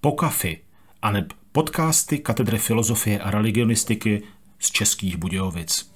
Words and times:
Pokafy, 0.00 0.60
aneb 1.02 1.32
podcasty 1.52 2.18
Katedry 2.18 2.58
filozofie 2.58 3.20
a 3.20 3.30
religionistiky 3.30 4.22
z 4.58 4.70
Českých 4.70 5.16
Budějovic. 5.16 5.93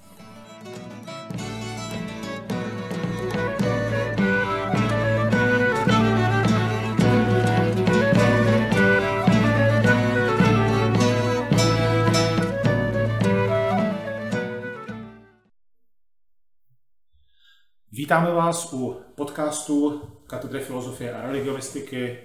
Vítáme 18.09 18.35
vás 18.35 18.73
u 18.73 18.97
podcastu 19.15 20.03
Katedry 20.27 20.61
filozofie 20.61 21.15
a 21.15 21.23
religionistiky 21.23 22.19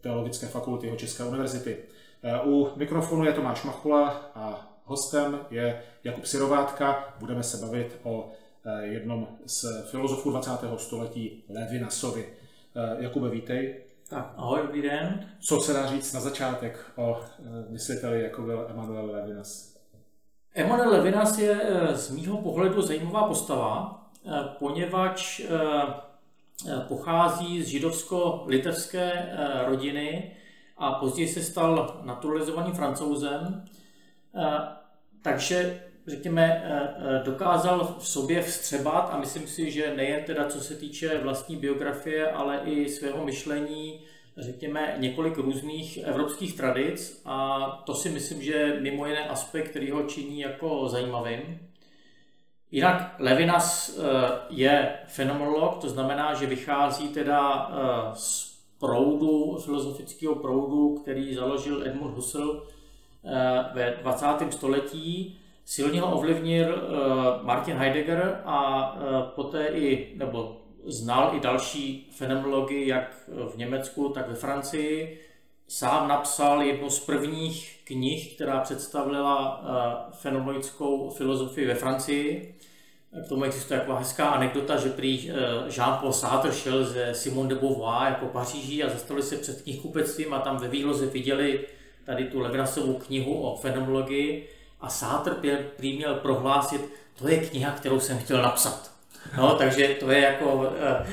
Teologické 0.00 0.46
fakulty 0.46 0.86
jeho 0.86 0.96
České 0.96 1.24
univerzity. 1.24 1.76
Eh, 2.22 2.40
u 2.44 2.70
mikrofonu 2.76 3.24
je 3.24 3.32
Tomáš 3.32 3.64
Machula 3.64 4.30
a 4.34 4.72
hostem 4.84 5.38
je 5.50 5.82
Jakub 6.04 6.24
Sirovátka. 6.24 7.14
Budeme 7.20 7.42
se 7.42 7.66
bavit 7.66 7.98
o 8.02 8.30
eh, 8.64 8.86
jednom 8.86 9.28
z 9.46 9.64
filozofů 9.90 10.30
20. 10.30 10.50
století 10.76 11.44
Levinasovi. 11.48 12.26
Eh, 12.76 12.96
Jakube, 12.98 13.30
vítej. 13.30 13.76
Tak, 14.08 14.32
ahoj, 14.36 14.60
dobrý 14.62 14.82
den. 14.82 15.28
Co 15.40 15.60
se 15.60 15.72
dá 15.72 15.86
říct 15.86 16.12
na 16.12 16.20
začátek 16.20 16.78
o 16.96 17.20
mysliteli, 17.68 18.22
jako 18.22 18.42
byl 18.42 18.66
Emanuel 18.70 19.10
Levinas? 19.10 19.76
Emanuel 20.54 20.90
Levinas 20.90 21.38
je 21.38 21.60
z 21.92 22.10
mýho 22.10 22.36
pohledu 22.36 22.82
zajímavá 22.82 23.28
postava, 23.28 24.03
poněvadž 24.58 25.40
pochází 26.88 27.62
z 27.62 27.68
židovsko-litevské 27.68 29.36
rodiny 29.66 30.30
a 30.76 30.92
později 30.92 31.28
se 31.28 31.42
stal 31.42 32.00
naturalizovaným 32.04 32.74
francouzem. 32.74 33.64
Takže 35.22 35.82
řekněme, 36.06 36.64
dokázal 37.24 37.96
v 37.98 38.08
sobě 38.08 38.42
vstřebat 38.42 39.08
a 39.12 39.18
myslím 39.18 39.46
si, 39.46 39.70
že 39.70 39.94
nejen 39.96 40.24
teda 40.24 40.48
co 40.48 40.60
se 40.60 40.74
týče 40.74 41.18
vlastní 41.18 41.56
biografie, 41.56 42.30
ale 42.30 42.60
i 42.64 42.88
svého 42.88 43.24
myšlení, 43.24 44.00
řekněme, 44.36 44.96
několik 44.98 45.38
různých 45.38 45.98
evropských 45.98 46.56
tradic 46.56 47.22
a 47.24 47.60
to 47.86 47.94
si 47.94 48.08
myslím, 48.08 48.42
že 48.42 48.52
je 48.52 48.80
mimo 48.80 49.06
jiné 49.06 49.28
aspekt, 49.28 49.68
který 49.68 49.90
ho 49.90 50.02
činí 50.02 50.40
jako 50.40 50.88
zajímavým. 50.88 51.58
Jinak 52.74 53.14
Levinas 53.18 53.98
eh, 53.98 54.02
je 54.50 54.92
fenomenolog, 55.06 55.78
to 55.78 55.88
znamená, 55.88 56.34
že 56.34 56.46
vychází 56.46 57.08
teda 57.08 57.70
eh, 57.70 58.10
z 58.14 58.58
proudu, 58.80 59.58
filozofického 59.64 60.34
proudu, 60.34 60.98
který 61.02 61.34
založil 61.34 61.86
Edmund 61.86 62.14
Husserl 62.14 62.62
eh, 63.24 63.64
ve 63.74 63.96
20. 64.02 64.26
století. 64.50 65.38
Silně 65.64 66.00
ho 66.00 66.16
ovlivnil 66.16 66.82
Martin 67.42 67.76
Heidegger 67.76 68.40
a 68.44 68.96
poté 69.34 69.66
i, 69.66 70.12
nebo 70.16 70.56
znal 70.86 71.30
i 71.36 71.40
další 71.40 72.10
fenomenology, 72.12 72.86
jak 72.86 73.28
v 73.54 73.56
Německu, 73.56 74.08
tak 74.08 74.28
ve 74.28 74.34
Francii. 74.34 75.20
Sám 75.68 76.08
napsal 76.08 76.62
jednu 76.62 76.90
z 76.90 77.00
prvních 77.00 77.80
knih, 77.84 78.34
která 78.34 78.60
představila 78.60 79.64
fenomenologickou 80.12 81.10
filozofii 81.10 81.66
ve 81.66 81.74
Francii. 81.74 82.54
K 83.26 83.28
tomu 83.28 83.44
existuje 83.44 83.80
jako 83.80 83.94
hezká 83.94 84.26
anekdota, 84.26 84.76
že 84.76 84.88
prý 84.88 85.30
eh, 85.30 85.34
Jean-Paul 85.68 86.12
Sartre 86.12 86.52
šel 86.52 86.84
ze 86.84 87.14
Simone 87.14 87.48
de 87.48 87.54
Beauvoir 87.54 88.12
jako 88.12 88.26
Paříží 88.26 88.84
a 88.84 88.90
zastavili 88.90 89.26
se 89.26 89.36
před 89.36 89.62
knihkupectvím 89.62 90.34
a 90.34 90.38
tam 90.38 90.56
ve 90.56 90.68
výloze 90.68 91.06
viděli 91.06 91.60
tady 92.06 92.24
tu 92.24 92.40
Levinasovou 92.40 92.94
knihu 92.94 93.42
o 93.42 93.56
fenomenologii 93.56 94.48
a 94.80 94.88
Sartre 94.88 95.56
prý 95.76 95.96
měl 95.96 96.14
prohlásit, 96.14 96.80
to 97.18 97.28
je 97.28 97.46
kniha, 97.46 97.70
kterou 97.70 98.00
jsem 98.00 98.18
chtěl 98.18 98.42
napsat. 98.42 98.90
No, 99.36 99.54
takže 99.54 99.88
to 100.00 100.10
je 100.10 100.20
jako, 100.20 100.72
eh, 100.76 101.04
eh, 101.04 101.06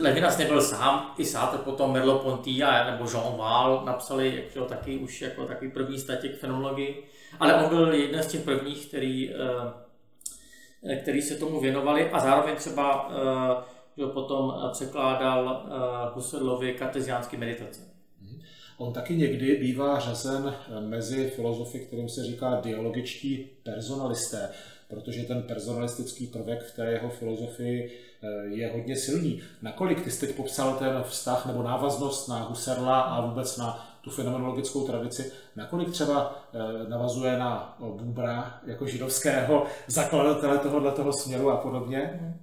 Levinas 0.00 0.38
nebyl 0.38 0.62
sám, 0.62 1.14
i 1.18 1.24
Sartre 1.24 1.58
potom 1.58 1.92
Merleau-Ponty 1.92 2.64
a 2.66 2.90
nebo 2.90 3.10
Jean 3.10 3.36
Val 3.36 3.82
napsali 3.84 4.44
že, 4.54 4.60
taky 4.60 4.96
už 4.96 5.22
jako 5.22 5.44
takový 5.44 5.70
první 5.70 5.98
statěk 5.98 6.38
fenomenologii, 6.38 7.04
ale 7.40 7.54
on 7.54 7.68
byl 7.68 7.94
jeden 7.94 8.22
z 8.22 8.26
těch 8.26 8.40
prvních, 8.40 8.86
který 8.86 9.30
Eh, 10.86 10.96
který 10.96 11.22
se 11.22 11.36
tomu 11.36 11.60
věnovali 11.60 12.10
a 12.10 12.20
zároveň 12.20 12.56
třeba 12.56 13.10
eh, 13.10 13.74
že 13.96 14.06
potom 14.06 14.54
překládal 14.72 15.66
eh, 15.66 16.14
Husserlovi 16.14 16.74
karteziánské 16.74 17.36
meditace. 17.36 17.80
Mhm. 18.20 18.40
On 18.78 18.92
taky 18.92 19.16
někdy 19.16 19.56
bývá 19.56 19.98
řazen 19.98 20.54
mezi 20.80 21.30
filozofy, 21.30 21.78
kterým 21.78 22.08
se 22.08 22.24
říká 22.24 22.60
dialogičtí 22.60 23.50
personalisté, 23.62 24.48
protože 24.94 25.22
ten 25.22 25.42
personalistický 25.42 26.26
prvek 26.26 26.62
v 26.62 26.76
té 26.76 26.90
jeho 26.90 27.08
filozofii 27.08 28.00
je 28.44 28.72
hodně 28.72 28.96
silný. 28.96 29.42
Nakolik 29.62 30.04
ty 30.04 30.10
jsi 30.10 30.26
teď 30.26 30.36
popsal 30.36 30.74
ten 30.74 31.02
vztah 31.02 31.46
nebo 31.46 31.62
návaznost 31.62 32.28
na 32.28 32.42
Husserla 32.42 33.00
a 33.00 33.26
vůbec 33.26 33.56
na 33.56 33.94
tu 34.04 34.10
fenomenologickou 34.10 34.86
tradici, 34.86 35.32
nakolik 35.56 35.90
třeba 35.90 36.44
eh, 36.54 36.88
navazuje 36.88 37.38
na 37.38 37.76
Bubra 37.80 38.60
jako 38.66 38.86
židovského 38.86 39.66
zakladatele 39.86 40.58
tohohle 40.58 40.92
toho 40.92 41.12
směru 41.12 41.50
a 41.50 41.56
podobně? 41.56 42.34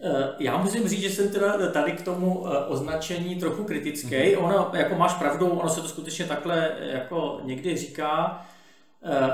Eh, 0.00 0.28
já 0.38 0.56
musím 0.56 0.88
říct, 0.88 1.00
že 1.00 1.10
jsem 1.10 1.28
teda 1.28 1.70
tady 1.72 1.92
k 1.92 2.02
tomu 2.02 2.46
eh, 2.46 2.58
označení 2.58 3.36
trochu 3.36 3.64
kritický. 3.64 4.14
Mm-hmm. 4.14 4.44
Ono, 4.44 4.70
jako 4.74 4.94
máš 4.94 5.14
pravdu, 5.14 5.50
ono 5.50 5.68
se 5.68 5.80
to 5.80 5.88
skutečně 5.88 6.24
takhle 6.24 6.72
jako 6.80 7.40
někdy 7.44 7.76
říká. 7.76 8.46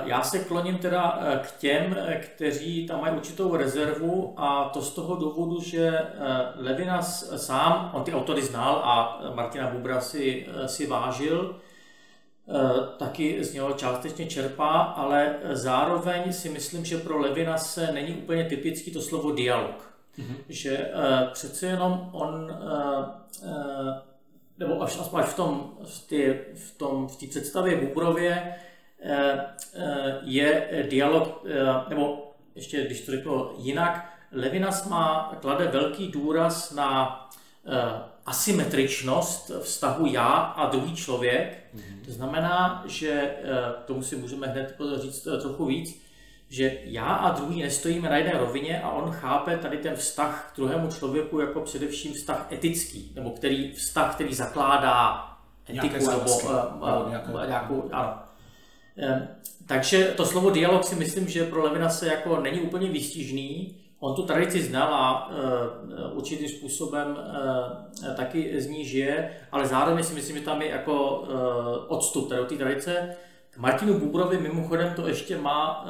Já 0.04 0.22
se 0.22 0.38
kloním 0.38 0.78
teda 0.78 1.20
k 1.42 1.58
těm, 1.58 1.96
kteří 2.20 2.86
tam 2.86 3.00
mají 3.00 3.14
určitou 3.14 3.56
rezervu 3.56 4.34
a 4.36 4.68
to 4.68 4.82
z 4.82 4.94
toho 4.94 5.16
důvodu, 5.16 5.60
že 5.60 6.00
Levinas 6.56 7.32
sám, 7.36 7.90
on 7.94 8.04
ty 8.04 8.12
autory 8.12 8.42
znal 8.42 8.74
a 8.84 9.22
Martina 9.34 9.70
Bubra 9.70 10.00
si, 10.00 10.46
si 10.66 10.86
vážil, 10.86 11.60
taky 12.98 13.44
z 13.44 13.54
něho 13.54 13.72
částečně 13.72 14.26
čerpá, 14.26 14.70
ale 14.80 15.36
zároveň 15.52 16.32
si 16.32 16.48
myslím, 16.48 16.84
že 16.84 16.98
pro 16.98 17.18
Levina 17.18 17.58
se 17.58 17.92
není 17.92 18.14
úplně 18.14 18.44
typický 18.44 18.90
to 18.90 19.02
slovo 19.02 19.32
dialog. 19.32 19.94
Mm-hmm. 20.18 20.36
Že 20.48 20.90
přece 21.32 21.66
jenom 21.66 22.10
on, 22.12 22.58
nebo 24.58 24.82
až 24.82 24.98
aspoň 25.00 25.22
v 25.22 25.36
tom, 25.36 25.72
v, 25.84 26.08
ty, 26.08 26.40
v, 26.54 26.78
tom, 26.78 27.08
v 27.08 27.16
té 27.16 27.26
představě 27.26 27.76
Bubrově, 27.76 28.54
Eh, 28.54 28.60
eh, 28.60 28.73
je 30.22 30.68
dialog, 30.90 31.44
eh, 31.46 31.88
nebo 31.88 32.32
ještě 32.54 32.86
když 32.86 33.00
to 33.00 33.12
řeknu 33.12 33.50
jinak, 33.58 34.10
Levinas 34.32 34.88
má, 34.88 35.36
klade 35.40 35.68
velký 35.68 36.08
důraz 36.08 36.72
na 36.72 37.20
asymetričnost 38.26 39.50
vztahu 39.60 40.06
já 40.06 40.28
a 40.32 40.70
druhý 40.70 40.96
člověk. 40.96 41.66
Mm-hmm. 41.74 42.04
To 42.04 42.12
znamená, 42.12 42.84
že 42.86 43.36
tomu 43.86 44.02
si 44.02 44.16
můžeme 44.16 44.46
hned 44.46 44.76
říct 45.00 45.22
trochu 45.22 45.64
víc, 45.64 46.04
že 46.48 46.78
já 46.84 47.04
a 47.04 47.32
druhý 47.32 47.62
nestojíme 47.62 48.08
na 48.08 48.16
jedné 48.16 48.32
rovině 48.38 48.82
a 48.82 48.90
on 48.90 49.10
chápe 49.10 49.56
tady 49.56 49.78
ten 49.78 49.96
vztah 49.96 50.50
k 50.52 50.56
druhému 50.56 50.90
člověku 50.90 51.40
jako 51.40 51.60
především 51.60 52.14
vztah 52.14 52.52
etický, 52.52 53.12
nebo 53.14 53.30
který 53.30 53.72
vztah, 53.72 54.14
který 54.14 54.34
zakládá 54.34 55.28
etiku 55.68 56.10
nebo, 56.10 56.24
nebo 56.72 57.08
nějakou, 57.08 57.38
nějakou, 57.46 57.88
ano, 57.92 58.18
takže 59.66 60.04
to 60.04 60.24
slovo 60.24 60.50
dialog 60.50 60.84
si 60.84 60.94
myslím, 60.94 61.28
že 61.28 61.44
pro 61.44 61.62
Levina 61.62 61.88
se 61.88 62.06
jako 62.06 62.40
není 62.40 62.60
úplně 62.60 62.88
výstižný. 62.88 63.76
On 63.98 64.14
tu 64.14 64.22
tradici 64.22 64.62
znal 64.62 64.94
a 64.94 65.28
uh, 65.28 66.16
určitým 66.16 66.48
způsobem 66.48 67.08
uh, 67.08 68.14
taky 68.16 68.60
z 68.60 68.66
ní 68.66 68.84
žije, 68.84 69.30
ale 69.52 69.66
zároveň 69.66 70.04
si 70.04 70.14
myslím, 70.14 70.36
že 70.36 70.42
tam 70.44 70.62
je 70.62 70.68
jako 70.68 71.18
uh, 71.18 71.28
odstup 71.88 72.32
od 72.40 72.48
té 72.48 72.56
tradice. 72.56 73.16
K 73.50 73.58
Martinu 73.58 73.98
Bubrovi 73.98 74.38
mimochodem 74.38 74.92
to 74.96 75.08
ještě 75.08 75.38
má 75.38 75.86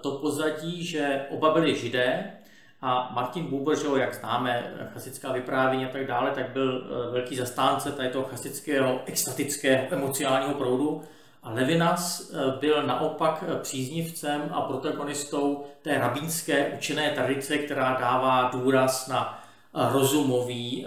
to 0.00 0.10
pozadí, 0.10 0.84
že 0.84 1.26
oba 1.30 1.54
byli 1.54 1.76
židé 1.76 2.32
a 2.80 3.12
Martin 3.14 3.44
Buber, 3.44 3.78
že 3.78 3.86
jak 3.96 4.14
známe, 4.14 4.74
chasická 4.92 5.32
vyprávění 5.32 5.84
a 5.84 5.88
tak 5.88 6.06
dále, 6.06 6.30
tak 6.30 6.50
byl 6.50 6.84
velký 7.12 7.36
zastánce 7.36 7.92
tady 7.92 8.08
toho 8.08 8.24
chasického, 8.24 9.00
extatického, 9.06 9.86
emocionálního 9.90 10.54
proudu 10.54 11.02
a 11.42 11.50
Levinas 11.50 12.30
eh, 12.30 12.58
byl 12.60 12.82
naopak 12.86 13.44
eh, 13.48 13.60
příznivcem 13.62 14.50
a 14.52 14.60
protagonistou 14.60 15.64
té 15.82 15.98
rabínské 15.98 16.68
učené 16.68 17.10
tradice, 17.10 17.58
která 17.58 17.96
dává 18.00 18.50
důraz 18.52 19.08
na 19.08 19.44
eh, 19.74 19.92
rozumový, 19.92 20.86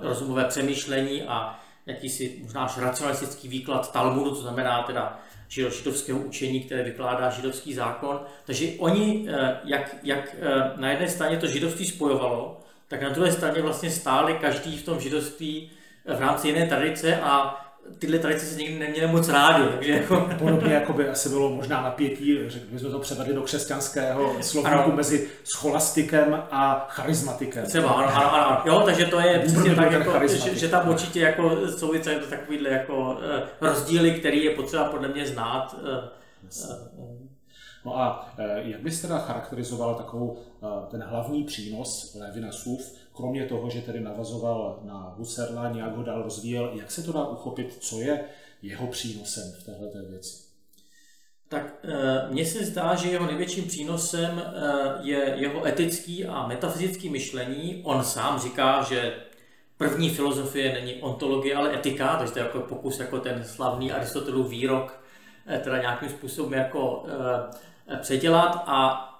rozumové 0.00 0.44
přemýšlení 0.44 1.22
a 1.22 1.60
jakýsi 1.86 2.38
možná 2.42 2.64
až 2.64 2.78
racionalistický 2.78 3.48
výklad 3.48 3.92
Talmudu, 3.92 4.30
to 4.30 4.36
znamená 4.36 4.82
teda 4.82 5.18
židovského 5.48 6.18
učení, 6.18 6.60
které 6.60 6.82
vykládá 6.82 7.30
židovský 7.30 7.74
zákon. 7.74 8.20
Takže 8.44 8.66
oni, 8.78 9.28
jak, 9.64 9.96
jak 10.02 10.36
na 10.76 10.90
jedné 10.90 11.08
straně 11.08 11.36
to 11.36 11.46
židovství 11.46 11.86
spojovalo, 11.86 12.60
tak 12.88 13.02
na 13.02 13.08
druhé 13.08 13.32
straně 13.32 13.62
vlastně 13.62 13.90
stáli 13.90 14.34
každý 14.34 14.78
v 14.78 14.84
tom 14.84 15.00
židovství 15.00 15.70
v 16.16 16.20
rámci 16.20 16.48
jiné 16.48 16.66
tradice 16.66 17.20
a 17.20 17.63
tyhle 17.98 18.18
tradice 18.18 18.46
se 18.46 18.56
nikdy 18.56 18.78
neměly 18.78 19.12
moc 19.12 19.28
rádi. 19.28 19.68
Takže 19.68 19.92
jako... 19.92 20.30
Podobně 20.38 20.74
jako 20.74 20.92
by 20.92 21.08
asi 21.08 21.28
bylo 21.28 21.50
možná 21.50 21.82
napětí, 21.82 22.38
řekl 22.46 22.66
bychom 22.70 22.90
to 22.90 22.98
převedli 22.98 23.34
do 23.34 23.42
křesťanského 23.42 24.36
slovníku 24.40 24.92
mezi 24.92 25.28
scholastikem 25.44 26.42
a 26.50 26.86
charismatikem. 26.90 27.66
Třeba, 27.66 27.90
ano, 27.90 28.08
ano, 28.16 28.34
ano. 28.34 28.62
Jo, 28.64 28.82
takže 28.84 29.04
to 29.04 29.20
je 29.20 29.38
přesně 29.38 29.74
tak, 29.74 29.92
jako, 29.92 30.28
že, 30.28 30.54
že, 30.54 30.68
tam 30.68 30.88
určitě 30.88 31.20
jako 31.20 31.68
jsou 31.68 31.92
to 31.92 32.26
takovýhle 32.30 32.70
jako 32.70 33.18
eh, 33.22 33.42
rozdíly, 33.60 34.10
který 34.10 34.44
je 34.44 34.50
potřeba 34.50 34.84
podle 34.84 35.08
mě 35.08 35.26
znát. 35.26 35.76
Uh, 35.82 36.84
No 37.84 37.98
a 37.98 38.32
jak 38.54 38.80
bys 38.80 39.00
teda 39.00 39.18
charakterizoval 39.18 39.94
takovou 39.94 40.38
ten 40.90 41.02
hlavní 41.02 41.44
přínos 41.44 42.16
Levinasův 42.20 42.94
kromě 43.16 43.46
toho, 43.46 43.70
že 43.70 43.80
tedy 43.80 44.00
navazoval 44.00 44.80
na 44.82 45.14
Husserla, 45.16 45.70
nějak 45.70 45.96
ho 45.96 46.02
dál 46.02 46.22
rozvíjel, 46.22 46.70
jak 46.74 46.90
se 46.90 47.02
to 47.02 47.12
dá 47.12 47.28
uchopit, 47.28 47.76
co 47.80 48.00
je 48.00 48.24
jeho 48.62 48.86
přínosem 48.86 49.52
v 49.60 49.64
této 49.64 50.10
věci? 50.10 50.44
Tak 51.48 51.74
eh, 51.84 52.28
mně 52.30 52.46
se 52.46 52.64
zdá, 52.64 52.94
že 52.94 53.10
jeho 53.10 53.26
největším 53.26 53.64
přínosem 53.64 54.42
eh, 54.46 54.52
je 55.00 55.34
jeho 55.36 55.66
etický 55.66 56.24
a 56.24 56.46
metafyzický 56.46 57.10
myšlení. 57.10 57.80
On 57.84 58.04
sám 58.04 58.40
říká, 58.40 58.82
že 58.82 59.14
první 59.78 60.10
filozofie 60.10 60.72
není 60.72 60.94
ontologie, 60.94 61.56
ale 61.56 61.74
etika, 61.74 62.16
takže 62.16 62.32
to 62.32 62.38
je 62.38 62.44
jako 62.44 62.60
pokus 62.60 63.00
jako 63.00 63.20
ten 63.20 63.44
slavný 63.44 63.92
Aristotelův 63.92 64.48
výrok, 64.48 65.04
eh, 65.46 65.58
teda 65.58 65.80
nějakým 65.80 66.08
způsobem 66.08 66.58
jako 66.58 67.06
předělat 68.00 68.64
a 68.66 69.10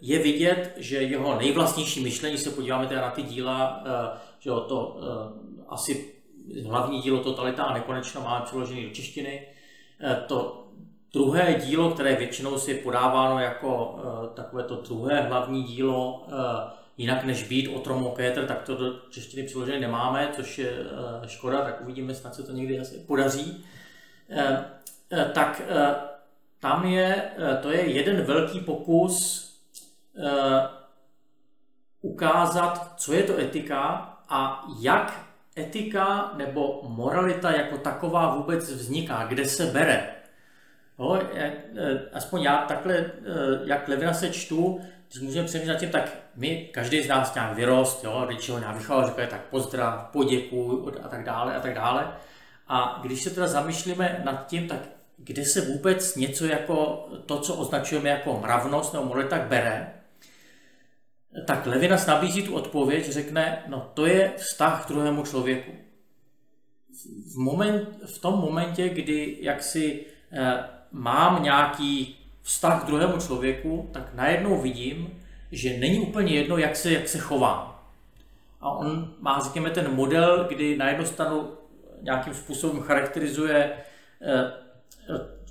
je 0.00 0.18
vidět, 0.18 0.72
že 0.76 0.96
jeho 0.96 1.38
nejvlastnější 1.38 2.02
myšlení, 2.02 2.38
se 2.38 2.50
podíváme 2.50 2.86
teda 2.86 3.00
na 3.00 3.10
ty 3.10 3.22
díla, 3.22 3.84
eh, 3.86 4.18
že 4.38 4.50
to 4.50 5.00
eh, 5.00 5.64
asi 5.68 6.14
hlavní 6.66 7.00
dílo 7.00 7.22
Totalita 7.22 7.64
a 7.64 7.74
nekonečno 7.74 8.20
máme 8.20 8.44
přeložený 8.44 8.84
do 8.84 8.90
češtiny, 8.90 9.46
eh, 10.00 10.24
to 10.26 10.64
druhé 11.12 11.54
dílo, 11.54 11.90
které 11.90 12.16
většinou 12.16 12.58
si 12.58 12.70
je 12.70 12.78
podáváno 12.78 13.38
jako 13.38 13.98
takové 14.34 14.62
to 14.62 14.74
druhé 14.74 15.20
hlavní 15.20 15.62
dílo, 15.62 16.26
jinak 16.96 17.24
než 17.24 17.42
být 17.42 17.68
Otromo 17.68 18.10
Kéter, 18.10 18.46
tak 18.46 18.62
to 18.62 18.76
do 18.76 18.92
češtiny 19.10 19.42
přeložené 19.42 19.80
nemáme, 19.80 20.32
což 20.36 20.58
je 20.58 20.72
škoda, 21.26 21.64
tak 21.64 21.80
uvidíme, 21.80 22.14
snad 22.14 22.34
se 22.34 22.42
to 22.42 22.52
někdy 22.52 22.80
asi 22.80 22.98
podaří. 22.98 23.64
Tak 25.32 25.62
tam 26.60 26.84
je, 26.84 27.22
eh, 27.36 27.56
to 27.62 27.70
je 27.70 27.80
jeden 27.80 28.22
velký 28.22 28.60
pokus 28.60 29.44
uh, 30.12 30.24
ukázat, 32.00 32.94
co 32.96 33.12
je 33.12 33.22
to 33.22 33.38
etika 33.38 33.80
a 34.28 34.64
jak 34.80 35.26
etika 35.58 36.32
nebo 36.36 36.80
moralita 36.88 37.50
jako 37.50 37.78
taková 37.78 38.34
vůbec 38.34 38.70
vzniká, 38.70 39.26
kde 39.26 39.44
se 39.44 39.66
bere. 39.66 40.14
No, 40.98 41.20
aspoň 42.12 42.42
já 42.42 42.56
takhle, 42.56 43.10
jak 43.64 43.88
Levina 43.88 44.14
se 44.14 44.30
čtu, 44.30 44.80
když 45.08 45.22
můžeme 45.22 45.46
přemýšlet 45.46 45.78
tím, 45.78 45.90
tak 45.90 46.10
my, 46.36 46.70
každý 46.74 47.02
z 47.02 47.08
nás 47.08 47.34
nějak 47.34 47.54
vyrost, 47.54 48.04
jo, 48.04 48.10
ho 48.50 48.58
nějak 48.58 48.76
vychoval, 48.76 49.06
říká, 49.06 49.26
tak 49.26 49.40
pozdrav, 49.40 50.08
poděkuj 50.12 50.92
a 51.02 51.08
tak 51.08 51.24
dále 51.24 51.56
a 51.56 51.60
tak 51.60 51.74
dále. 51.74 52.12
A 52.68 52.98
když 53.02 53.22
se 53.22 53.30
teda 53.30 53.48
zamýšlíme 53.48 54.22
nad 54.24 54.46
tím, 54.46 54.68
tak 54.68 54.78
kde 55.18 55.44
se 55.44 55.60
vůbec 55.60 56.16
něco 56.16 56.46
jako 56.46 57.08
to, 57.26 57.40
co 57.40 57.54
označujeme 57.54 58.08
jako 58.08 58.40
mravnost 58.40 58.92
nebo 58.92 59.04
moralita, 59.04 59.38
bere, 59.38 59.92
tak 61.44 61.66
Levinas 61.66 62.06
nabízí 62.06 62.42
tu 62.42 62.54
odpověď, 62.54 63.10
řekne, 63.10 63.62
no 63.66 63.90
to 63.94 64.06
je 64.06 64.32
vztah 64.36 64.86
k 64.86 64.88
druhému 64.88 65.24
člověku. 65.24 65.72
V, 67.34 67.38
moment, 67.38 67.88
v 68.06 68.18
tom 68.18 68.40
momentě, 68.40 68.88
kdy 68.88 69.36
jaksi 69.40 70.06
eh, 70.32 70.64
mám 70.92 71.42
nějaký 71.42 72.16
vztah 72.42 72.82
k 72.82 72.86
druhému 72.86 73.20
člověku, 73.20 73.90
tak 73.92 74.14
najednou 74.14 74.62
vidím, 74.62 75.22
že 75.52 75.78
není 75.78 76.00
úplně 76.00 76.34
jedno, 76.34 76.58
jak 76.58 76.76
se, 76.76 76.92
jak 76.92 77.08
se 77.08 77.18
chovám. 77.18 77.78
A 78.60 78.70
on 78.70 79.14
má, 79.20 79.40
řekněme, 79.44 79.70
ten 79.70 79.94
model, 79.94 80.44
kdy 80.48 80.76
na 80.76 80.88
jednu 80.88 81.06
stranu 81.06 81.52
nějakým 82.02 82.34
způsobem 82.34 82.82
charakterizuje 82.82 83.72
eh, 84.22 84.52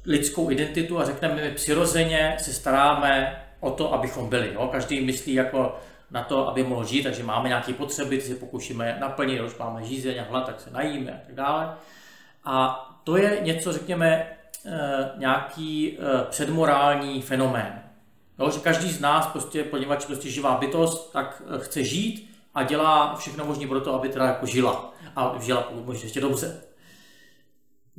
lidskou 0.06 0.52
identitu 0.52 1.00
a 1.00 1.06
řekneme, 1.06 1.36
my 1.36 1.52
přirozeně 1.52 2.36
se 2.40 2.54
staráme 2.54 3.42
o 3.60 3.72
to, 3.72 3.94
abychom 3.94 4.30
byli. 4.30 4.54
Jo? 4.54 4.70
Každý 4.72 5.02
myslí 5.02 5.34
jako 5.34 5.80
na 6.12 6.24
to, 6.24 6.48
aby 6.48 6.64
mohl 6.64 6.86
žít, 6.86 7.04
takže 7.04 7.24
máme 7.24 7.48
nějaké 7.48 7.74
potřeby, 7.74 8.18
ty 8.18 8.24
se 8.24 8.36
pokoušíme 8.36 8.98
naplnit, 9.00 9.42
už 9.42 9.58
máme 9.58 9.84
žízeň 9.84 10.20
a 10.20 10.30
hlad, 10.30 10.46
tak 10.46 10.62
se 10.62 10.70
najíme 10.70 11.12
a 11.12 11.26
tak 11.26 11.36
dále. 11.36 11.74
A 12.44 12.84
to 13.04 13.18
je 13.18 13.40
něco, 13.42 13.74
řekněme, 13.74 14.28
eh, 14.66 15.12
nějaký 15.18 15.98
eh, 15.98 16.26
předmorální 16.30 17.22
fenomén. 17.22 17.82
Jo, 18.40 18.52
že 18.52 18.60
každý 18.60 18.92
z 18.92 19.00
nás, 19.00 19.28
prostě, 19.28 19.64
poněvadž 19.64 20.06
prostě 20.06 20.30
živá 20.30 20.58
bytost, 20.58 21.14
tak 21.14 21.42
eh, 21.46 21.60
chce 21.60 21.84
žít 21.84 22.34
a 22.54 22.64
dělá 22.64 23.16
všechno 23.16 23.46
možné 23.46 23.68
pro 23.68 23.82
to, 23.82 23.94
aby 23.94 24.10
teda 24.10 24.26
jako 24.26 24.46
žila. 24.46 24.94
A 25.16 25.36
žila 25.40 25.62
pokud 25.62 25.86
možná 25.86 26.04
ještě 26.04 26.22
dobře. 26.22 26.62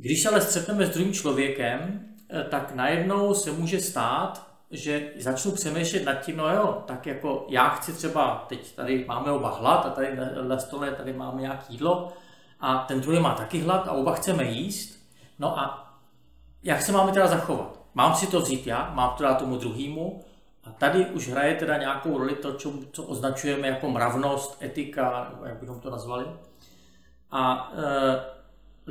Když 0.01 0.25
ale 0.25 0.41
střetneme 0.41 0.85
s 0.85 0.89
druhým 0.89 1.13
člověkem, 1.13 2.05
eh, 2.29 2.43
tak 2.43 2.75
najednou 2.75 3.33
se 3.33 3.51
může 3.51 3.79
stát, 3.79 4.47
že 4.71 5.11
začnu 5.17 5.51
přemýšlet 5.51 6.05
nad 6.05 6.13
tím, 6.13 6.37
no 6.37 6.49
jo, 6.49 6.83
tak 6.85 7.05
jako 7.05 7.45
já 7.49 7.69
chci 7.69 7.93
třeba, 7.93 8.45
teď 8.49 8.75
tady 8.75 9.05
máme 9.07 9.31
oba 9.31 9.49
hlad 9.49 9.85
a 9.85 9.89
tady 9.89 10.17
na 10.47 10.57
stole 10.57 10.91
tady 10.91 11.13
máme 11.13 11.41
nějaké 11.41 11.63
jídlo 11.69 12.13
a 12.59 12.77
ten 12.77 13.01
druhý 13.01 13.19
má 13.19 13.33
taky 13.33 13.59
hlad 13.59 13.87
a 13.87 13.91
oba 13.91 14.15
chceme 14.15 14.43
jíst, 14.43 14.99
no 15.39 15.59
a 15.59 15.93
jak 16.63 16.81
se 16.81 16.91
máme 16.91 17.11
teda 17.11 17.27
zachovat? 17.27 17.79
Mám 17.93 18.15
si 18.15 18.27
to 18.27 18.41
vzít 18.41 18.67
já, 18.67 18.91
mám 18.93 19.13
to 19.17 19.23
dát 19.23 19.37
tomu 19.37 19.57
druhému 19.57 20.23
a 20.63 20.69
tady 20.71 21.05
už 21.05 21.27
hraje 21.27 21.55
teda 21.55 21.77
nějakou 21.77 22.17
roli 22.17 22.35
to, 22.35 22.53
co, 22.53 22.73
co 22.91 23.03
označujeme 23.03 23.67
jako 23.67 23.89
mravnost, 23.89 24.63
etika, 24.63 25.33
jak 25.45 25.59
bychom 25.59 25.79
to 25.79 25.89
nazvali. 25.89 26.25
A 27.31 27.71
e, 27.77 28.38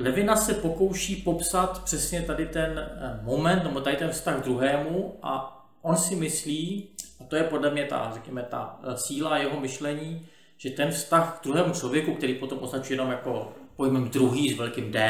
Levina 0.00 0.36
se 0.36 0.54
pokouší 0.54 1.16
popsat 1.16 1.84
přesně 1.84 2.22
tady 2.22 2.46
ten 2.46 2.78
eh, 2.78 3.20
moment, 3.22 3.64
nebo 3.64 3.80
tady 3.80 3.96
ten 3.96 4.10
vztah 4.10 4.40
k 4.40 4.44
druhému 4.44 5.18
a 5.22 5.64
on 5.82 5.96
si 5.96 6.16
myslí, 6.16 6.88
a 7.20 7.24
to 7.24 7.36
je 7.36 7.44
podle 7.44 7.70
mě 7.70 7.84
ta, 7.84 8.10
řekněme, 8.14 8.42
ta 8.42 8.80
eh, 8.82 8.96
síla 8.96 9.38
jeho 9.38 9.60
myšlení, 9.60 10.26
že 10.56 10.70
ten 10.70 10.90
vztah 10.90 11.38
k 11.40 11.44
druhému 11.44 11.74
člověku, 11.74 12.14
který 12.14 12.34
potom 12.34 12.58
označuje 12.62 12.94
jenom 12.94 13.10
jako 13.10 13.52
pojmem 13.76 14.08
druhý 14.08 14.54
s 14.54 14.58
velkým 14.58 14.92
D, 14.92 15.00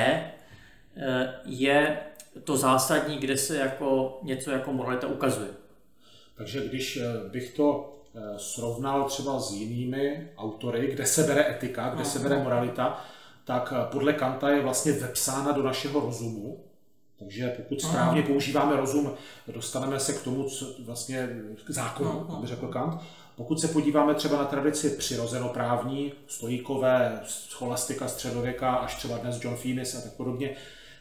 eh, 0.97 1.35
je 1.45 1.99
to 2.45 2.57
zásadní, 2.57 3.19
kde 3.19 3.37
se 3.37 3.57
jako 3.57 4.19
něco 4.23 4.51
jako 4.51 4.73
moralita 4.73 5.07
ukazuje. 5.07 5.49
Takže 6.37 6.69
když 6.69 7.01
bych 7.33 7.55
to 7.55 7.95
srovnal 8.37 9.05
třeba 9.05 9.41
s 9.41 9.53
jinými 9.53 10.29
autory, 10.37 10.87
kde 10.87 11.07
se 11.07 11.23
bere 11.23 11.51
etika, 11.51 11.89
kde 11.89 12.05
se 12.05 12.19
bere 12.19 12.39
moralita, 12.39 13.05
tak 13.49 13.73
eh, 13.77 13.87
podle 13.93 14.13
Kanta 14.13 14.51
je 14.51 14.63
vlastně 14.63 14.93
vepsána 14.93 15.53
do 15.53 15.63
našeho 15.63 16.01
rozumu. 16.01 16.65
Takže 17.19 17.49
pokud 17.57 17.81
správně 17.81 18.23
používáme 18.23 18.77
rozum, 18.77 19.13
dostaneme 19.55 20.01
se 20.01 20.13
k 20.13 20.23
tomu, 20.23 20.45
co 20.45 20.67
vlastně 20.85 21.29
k 21.67 21.71
zákonu, 21.71 22.11
by 22.41 22.47
řekl 22.47 22.69
Kant. 22.69 23.01
Pokud 23.37 23.61
se 23.61 23.69
podíváme 23.69 24.15
třeba 24.15 24.37
na 24.37 24.45
tradici 24.45 24.91
přirozenoprávní, 24.91 26.13
stojíkové, 26.27 27.21
scholastika 27.25 28.09
středověka, 28.09 28.75
až 28.75 28.95
třeba 28.95 29.19
dnes 29.19 29.45
John 29.45 29.57
Phoenix 29.57 29.95
a 29.95 30.01
tak 30.01 30.13
podobně, 30.13 30.51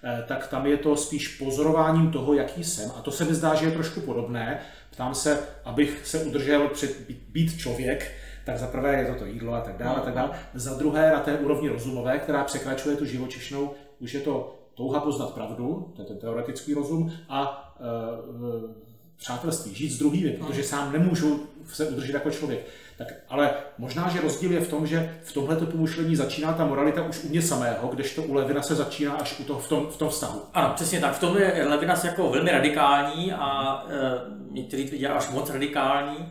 eh, 0.04 0.24
tak 0.28 0.48
tam 0.48 0.66
je 0.66 0.78
to 0.78 0.96
spíš 0.96 1.28
pozorováním 1.28 2.12
toho, 2.12 2.34
jaký 2.34 2.64
jsem. 2.64 2.92
A 2.98 3.02
to 3.02 3.12
se 3.12 3.26
mi 3.26 3.34
zdá, 3.34 3.56
že 3.56 3.66
je 3.66 3.72
trošku 3.72 4.02
podobné. 4.02 4.62
Ptám 4.92 5.16
se, 5.16 5.40
abych 5.66 6.08
se 6.08 6.24
udržel 6.24 6.68
před 6.68 6.92
být 7.30 7.58
člověk, 7.58 8.12
tak 8.48 8.60
za 8.60 8.68
prvé 8.68 8.94
je 9.00 9.06
to 9.06 9.14
to 9.14 9.26
jídlo 9.26 9.54
a 9.54 9.62
tak 9.62 9.78
dále, 9.78 9.96
a 9.96 10.00
tak 10.00 10.14
dále. 10.14 10.30
Za 10.54 10.74
druhé 10.74 11.12
na 11.12 11.20
té 11.20 11.38
úrovni 11.38 11.70
rozumové, 11.70 12.20
která 12.20 12.44
překračuje 12.44 12.96
tu 12.96 13.06
živočišnou, 13.06 13.74
už 14.00 14.14
je 14.14 14.20
to 14.20 14.56
touha 14.74 15.00
poznat 15.00 15.34
pravdu, 15.34 15.94
to 15.96 16.02
je 16.02 16.06
ten 16.06 16.18
teoretický 16.18 16.74
rozum, 16.74 17.12
a 17.30 17.74
e, 17.80 18.78
přátelství, 19.18 19.76
žít 19.76 19.90
s 19.90 20.00
druhými, 20.00 20.30
protože 20.30 20.64
sám 20.64 20.94
nemůžu 20.94 21.44
se 21.66 21.88
udržet 21.88 22.14
jako 22.14 22.32
člověk. 22.32 22.66
Tak, 22.98 23.08
ale 23.30 23.52
možná, 23.78 24.10
že 24.10 24.22
rozdíl 24.22 24.52
je 24.52 24.60
v 24.60 24.70
tom, 24.70 24.88
že 24.88 25.20
v 25.24 25.34
tomhle 25.34 25.56
pomyšlení 25.56 26.16
začíná 26.16 26.54
ta 26.54 26.66
moralita 26.66 27.04
už 27.04 27.24
u 27.24 27.30
mě 27.30 27.42
samého, 27.42 27.88
kdežto 27.88 28.24
u 28.24 28.34
Levina 28.34 28.62
se 28.62 28.76
začíná 28.76 29.14
až 29.14 29.40
u 29.40 29.44
toho, 29.44 29.60
v, 29.60 29.70
tom, 29.70 29.88
v 29.88 29.98
tom 29.98 30.10
vztahu. 30.10 30.42
Ano, 30.54 30.72
přesně 30.76 31.00
tak. 31.00 31.14
V 31.14 31.20
tom 31.20 31.38
je 31.38 31.66
Levinas 31.68 32.04
jako 32.04 32.30
velmi 32.30 32.52
radikální 32.52 33.34
a 33.34 33.84
e, 33.90 33.94
někteří 34.52 34.90
to 34.90 34.98
dělá 34.98 35.16
až 35.16 35.30
moc 35.30 35.50
radikální. 35.50 36.30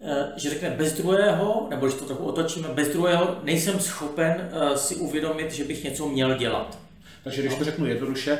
Eh, 0.00 0.32
že 0.36 0.50
řekne 0.50 0.70
bez 0.70 0.92
druhého, 0.92 1.66
nebo 1.70 1.86
když 1.86 1.98
to 1.98 2.04
trochu 2.04 2.24
otočíme, 2.24 2.68
bez 2.68 2.88
druhého 2.88 3.40
nejsem 3.42 3.80
schopen 3.80 4.50
eh, 4.52 4.76
si 4.76 4.94
uvědomit, 4.94 5.52
že 5.52 5.64
bych 5.64 5.84
něco 5.84 6.08
měl 6.08 6.34
dělat. 6.34 6.78
Takže 7.24 7.42
když 7.42 7.54
to 7.54 7.64
řeknu 7.64 7.86
jednoduše 7.86 8.38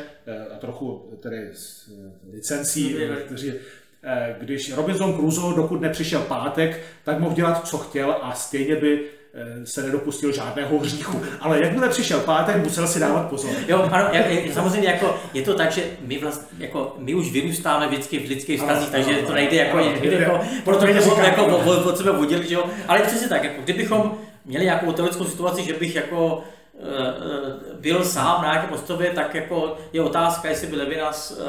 a 0.54 0.58
trochu 0.58 1.10
tedy 1.22 1.50
s 1.52 1.90
licencí, 2.32 2.96
kteří 3.26 3.52
když 4.38 4.72
Robinson 4.72 5.18
Crusoe, 5.18 5.56
dokud 5.56 5.80
nepřišel 5.80 6.20
pátek, 6.20 6.82
tak 7.04 7.18
mohl 7.18 7.34
dělat, 7.34 7.68
co 7.68 7.78
chtěl 7.78 8.16
a 8.22 8.32
stejně 8.32 8.76
by 8.76 9.00
Eh, 9.00 9.15
se 9.64 9.82
nedopustil 9.82 10.32
žádného 10.32 10.78
hříchu. 10.78 11.22
Ale 11.40 11.62
jakmile 11.62 11.88
přišel 11.88 12.20
pátek, 12.20 12.56
musel 12.56 12.86
si 12.86 13.00
dávat 13.00 13.28
pozor. 13.28 13.50
Jo, 13.68 13.88
ano, 13.92 14.08
samozřejmě 14.52 14.88
jako, 14.88 15.16
je 15.34 15.42
to 15.42 15.54
tak, 15.54 15.72
že 15.72 15.82
my, 16.00 16.18
vlast, 16.18 16.48
jako, 16.58 16.94
my 16.98 17.14
už 17.14 17.32
vyrůstáme 17.32 17.88
vždycky 17.88 18.18
v 18.18 18.28
lidských 18.28 18.60
vztazích, 18.60 18.90
takže 18.90 19.14
to 19.14 19.32
nejde 19.32 19.56
jako, 19.56 19.76
ano, 19.76 19.92
nejde, 20.00 20.16
jako, 20.16 20.40
proto 20.64 20.86
bychom 20.86 21.24
jako 21.24 21.46
od, 21.46 21.86
od 21.86 21.98
sebe 21.98 22.12
vodili, 22.12 22.48
že 22.48 22.54
jo. 22.54 22.64
Ale 22.88 22.98
přesně 22.98 23.28
tak, 23.28 23.44
jako, 23.44 23.62
kdybychom 23.62 24.18
měli 24.44 24.64
nějakou 24.64 24.92
teoretickou 24.92 25.24
situaci, 25.24 25.62
že 25.62 25.72
bych 25.72 25.94
jako 25.94 26.36
uh, 26.72 27.80
byl 27.80 28.04
sám 28.04 28.42
na 28.42 28.52
nějaké 28.52 28.68
postavě, 28.68 29.10
tak 29.10 29.34
jako 29.34 29.76
je 29.92 30.02
otázka, 30.02 30.48
jestli 30.48 30.66
by 30.66 30.76
Levinas 30.76 31.30
uh, 31.30 31.46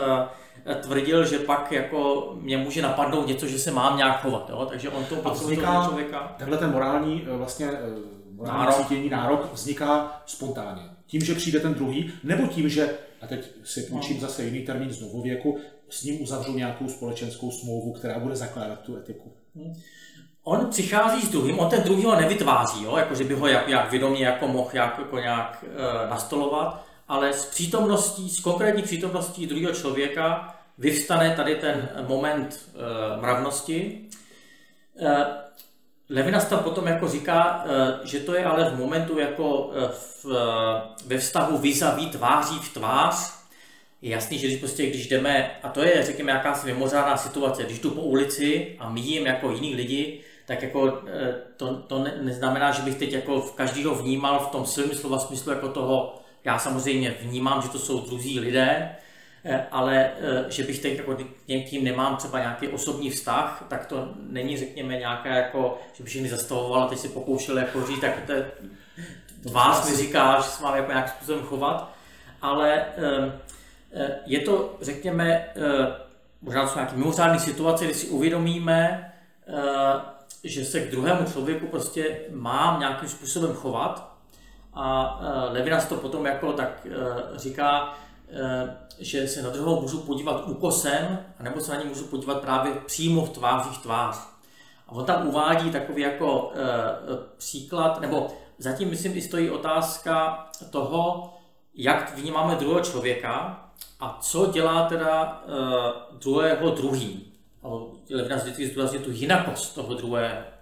tvrdil, 0.82 1.26
že 1.26 1.40
pak 1.40 1.72
jako 1.72 2.32
mě 2.42 2.58
může 2.58 2.82
napadnout 2.82 3.28
něco, 3.28 3.48
že 3.48 3.60
se 3.60 3.72
mám 3.72 3.98
nějak 3.98 4.22
chovat. 4.22 4.50
Jo? 4.50 4.66
Takže 4.66 4.90
on 4.90 5.06
to 5.06 5.16
toho 5.16 5.36
člověka. 5.88 6.36
Tenhle 6.38 6.58
ten 6.58 6.72
morální, 6.72 7.24
eh, 7.34 7.38
vlastně, 7.38 7.68
eh, 7.68 7.80
morální 8.32 8.66
nárok. 8.66 8.78
cítění, 8.78 9.10
nárok 9.10 9.54
vzniká 9.54 10.22
spontánně. 10.26 10.84
Tím, 11.06 11.22
že 11.22 11.36
přijde 11.36 11.60
ten 11.60 11.74
druhý, 11.74 12.12
nebo 12.24 12.48
tím, 12.48 12.70
že, 12.70 12.90
a 13.22 13.28
teď 13.28 13.52
si 13.64 13.82
půjčím 13.82 14.16
no. 14.16 14.22
zase 14.22 14.44
jiný 14.44 14.62
termín 14.62 14.94
z 14.94 15.02
novověku, 15.02 15.58
s 15.90 16.04
ním 16.04 16.22
uzavřu 16.22 16.54
nějakou 16.54 16.90
společenskou 16.90 17.52
smlouvu, 17.52 17.94
která 17.94 18.20
bude 18.20 18.36
zakládat 18.36 18.80
tu 18.80 18.98
etiku. 18.98 19.34
Hmm. 19.56 19.74
On 20.44 20.66
přichází 20.70 21.22
s 21.22 21.30
druhým, 21.30 21.60
on 21.60 21.70
ten 21.70 21.84
druhý 21.84 22.04
ho 22.04 22.16
nevytváří, 22.16 22.84
jo? 22.84 22.98
Jako, 22.98 23.16
že 23.16 23.24
by 23.24 23.34
ho 23.34 23.48
jak, 23.48 23.70
jak 23.70 23.92
vědomě 23.92 24.26
jako 24.26 24.48
mohl 24.48 24.70
jak, 24.74 24.98
jako 25.00 25.20
nějak 25.20 25.66
e, 25.68 26.10
nastolovat, 26.10 26.86
ale 27.08 27.34
s 27.34 27.46
přítomností, 27.46 28.30
s 28.30 28.40
konkrétní 28.40 28.84
přítomností 28.84 29.48
druhého 29.48 29.74
člověka 29.74 30.56
vyvstane 30.78 31.36
tady 31.36 31.56
ten 31.56 31.90
moment 32.08 32.70
uh, 32.74 33.22
mravnosti. 33.22 34.02
Uh, 35.02 35.10
Levinas 36.10 36.46
tam 36.46 36.60
potom 36.60 36.88
jako 36.88 37.08
říká, 37.08 37.66
uh, 37.66 38.06
že 38.06 38.20
to 38.20 38.36
je 38.36 38.46
ale 38.46 38.70
v 38.70 38.80
momentu 38.80 39.20
jako 39.20 39.72
v, 39.92 40.26
ve 41.06 41.18
vztahu 41.18 41.58
vis-a-vis 41.58 42.10
tváří 42.12 42.60
v 42.60 42.74
tvář. 42.74 43.38
Je 44.02 44.12
jasný, 44.12 44.40
že 44.40 44.48
když 44.48 44.60
prostě 44.60 44.86
když 44.86 45.08
jdeme, 45.08 45.52
a 45.64 45.70
to 45.70 45.84
je 45.84 46.04
řekněme 46.04 46.32
jakási 46.32 46.68
mimořádná 46.68 47.18
situace, 47.18 47.64
když 47.64 47.80
jdu 47.80 47.92
po 47.92 48.02
ulici 48.02 48.76
a 48.80 48.90
míjím 48.90 49.26
jako 49.26 49.52
jiný 49.52 49.76
lidi, 49.76 50.22
tak 50.46 50.64
jako 50.64 51.02
to, 51.58 51.76
to 51.76 52.00
ne, 52.00 52.18
neznamená, 52.22 52.72
že 52.72 52.82
bych 52.82 52.96
teď 52.96 53.12
jako 53.12 53.42
v 53.42 53.52
každého 53.52 53.96
vnímal 53.96 54.40
v 54.40 54.48
tom 54.48 54.66
silném 54.66 54.96
slova 54.96 55.20
smyslu 55.20 55.52
jako 55.52 55.68
toho, 55.68 56.20
já 56.48 56.60
samozřejmě 56.60 57.16
vnímám, 57.22 57.62
že 57.62 57.70
to 57.70 57.80
jsou 57.80 58.06
druzí 58.06 58.40
lidé, 58.40 58.96
Eh, 59.50 59.68
ale 59.72 60.12
eh, 60.22 60.46
že 60.52 60.64
bych 60.64 60.80
teď 60.80 60.98
jako 60.98 61.18
někým 61.48 61.84
nemám 61.84 62.16
třeba 62.18 62.40
nějaký 62.40 62.68
osobní 62.68 63.10
vztah, 63.10 63.66
tak 63.68 63.86
to 63.86 64.10
není, 64.30 64.58
řekněme, 64.58 64.98
nějaké 64.98 65.30
jako, 65.30 65.80
že 65.94 66.04
bych 66.04 66.22
mi 66.22 66.30
zastavoval 66.30 66.84
a 66.84 66.88
teď 66.88 67.00
si 67.00 67.10
pokoušel 67.10 67.58
jako 67.58 67.88
říct, 67.88 68.02
tak 68.02 68.14
to, 68.28 68.34
to 69.44 69.50
vás 69.50 69.90
mi 69.90 69.96
říká, 69.96 70.42
že 70.42 70.44
se 70.44 70.64
mám 70.64 70.76
jako 70.76 70.92
nějakým 70.92 71.14
způsobem 71.14 71.44
chovat, 71.44 71.94
ale 72.42 72.86
eh, 73.92 74.20
je 74.26 74.40
to, 74.40 74.78
řekněme, 74.82 75.46
možná 76.42 76.68
jsou 76.68 76.76
nějaké 76.76 76.96
mimořádné 76.96 77.40
situace, 77.40 77.86
kdy 77.86 77.94
si 77.94 78.08
uvědomíme, 78.08 79.12
že 80.44 80.66
se 80.66 80.80
k 80.80 80.92
druhému 80.92 81.32
člověku 81.32 81.68
prostě 81.68 82.20
mám 82.32 82.80
nějakým 82.80 83.10
způsobem 83.10 83.54
chovat 83.54 84.17
a 84.78 85.20
Levinas 85.52 85.86
to 85.86 85.96
potom 85.96 86.26
jako 86.26 86.54
tak 86.54 86.88
říká, 87.36 87.94
že 89.00 89.28
se 89.28 89.42
na 89.42 89.50
druhého 89.50 89.82
můžu 89.82 90.00
podívat 90.00 90.48
úkosem, 90.48 91.20
anebo 91.40 91.62
se 91.62 91.72
na 91.72 91.80
ně 91.80 91.86
můžu 91.86 92.04
podívat 92.04 92.42
právě 92.42 92.74
přímo 92.86 93.26
v 93.26 93.30
tváři 93.30 93.70
v 93.70 93.78
tvář. 93.78 94.18
A 94.88 94.92
on 94.92 95.06
tam 95.06 95.28
uvádí 95.28 95.72
takový 95.72 96.02
jako 96.02 96.52
e, 96.54 96.58
příklad, 97.38 98.02
nebo 98.02 98.28
zatím 98.58 98.90
myslím 98.90 99.18
i 99.18 99.22
stojí 99.22 99.50
otázka 99.50 100.48
toho, 100.70 101.34
jak 101.76 102.18
vnímáme 102.18 102.56
druhého 102.56 102.80
člověka 102.80 103.64
a 104.00 104.18
co 104.22 104.46
dělá 104.46 104.90
teda 104.90 105.44
e, 105.48 105.52
druhého 106.20 106.70
druhý. 106.70 107.34
Levinas 108.12 108.44
vždycky 108.44 108.68
zdůrazně 108.68 109.00
tu 109.00 109.12
jinakost 109.12 109.76
toho 109.76 109.94
druhého. 109.94 110.57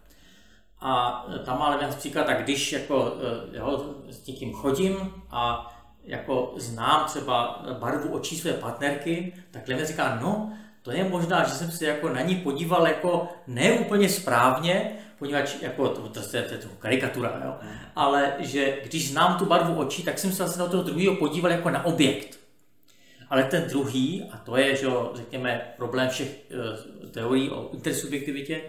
A 0.82 1.26
tam 1.46 1.60
má 1.60 1.70
Levinas 1.70 1.96
příklad, 1.96 2.26
tak 2.26 2.44
když 2.44 2.72
jako, 2.72 3.14
jo, 3.52 3.96
s 4.10 4.28
někým 4.28 4.54
chodím 4.54 5.24
a 5.32 5.72
jako 6.04 6.54
znám 6.58 7.06
třeba 7.06 7.66
barvu 7.80 8.14
očí 8.14 8.38
své 8.38 8.54
partnerky, 8.54 9.34
tak 9.52 9.68
Levin 9.68 9.86
říká, 9.86 10.20
no, 10.22 10.54
to 10.82 10.92
je 10.92 11.04
možná, 11.04 11.44
že 11.44 11.54
jsem 11.54 11.72
se 11.72 11.86
jako 11.86 12.10
na 12.10 12.22
ní 12.22 12.36
podíval 12.36 12.88
jako 12.88 13.28
neúplně 13.48 14.10
správně, 14.10 14.92
poněvadž 15.20 15.56
jako 15.62 15.90
to, 15.90 16.02
to, 16.02 16.10
to, 16.10 16.42
to 16.50 16.58
to 16.58 16.76
karikatura, 16.80 17.42
jo? 17.46 17.56
ale 17.96 18.34
že 18.40 18.78
když 18.84 19.12
znám 19.12 19.38
tu 19.38 19.46
barvu 19.46 19.76
očí, 19.76 20.04
tak 20.04 20.20
jsem 20.20 20.32
se 20.32 20.60
na 20.60 20.68
toho 20.68 20.84
druhého 20.84 21.16
podíval 21.16 21.52
jako 21.52 21.70
na 21.70 21.86
objekt. 21.86 22.40
Ale 23.30 23.44
ten 23.44 23.68
druhý, 23.70 24.30
a 24.32 24.38
to 24.38 24.58
je, 24.58 24.76
že 24.76 24.88
řekněme, 25.14 25.74
problém 25.78 26.10
všech 26.10 26.52
e, 26.52 27.08
teorií 27.10 27.50
o 27.50 27.70
intersubjektivitě, 27.74 28.62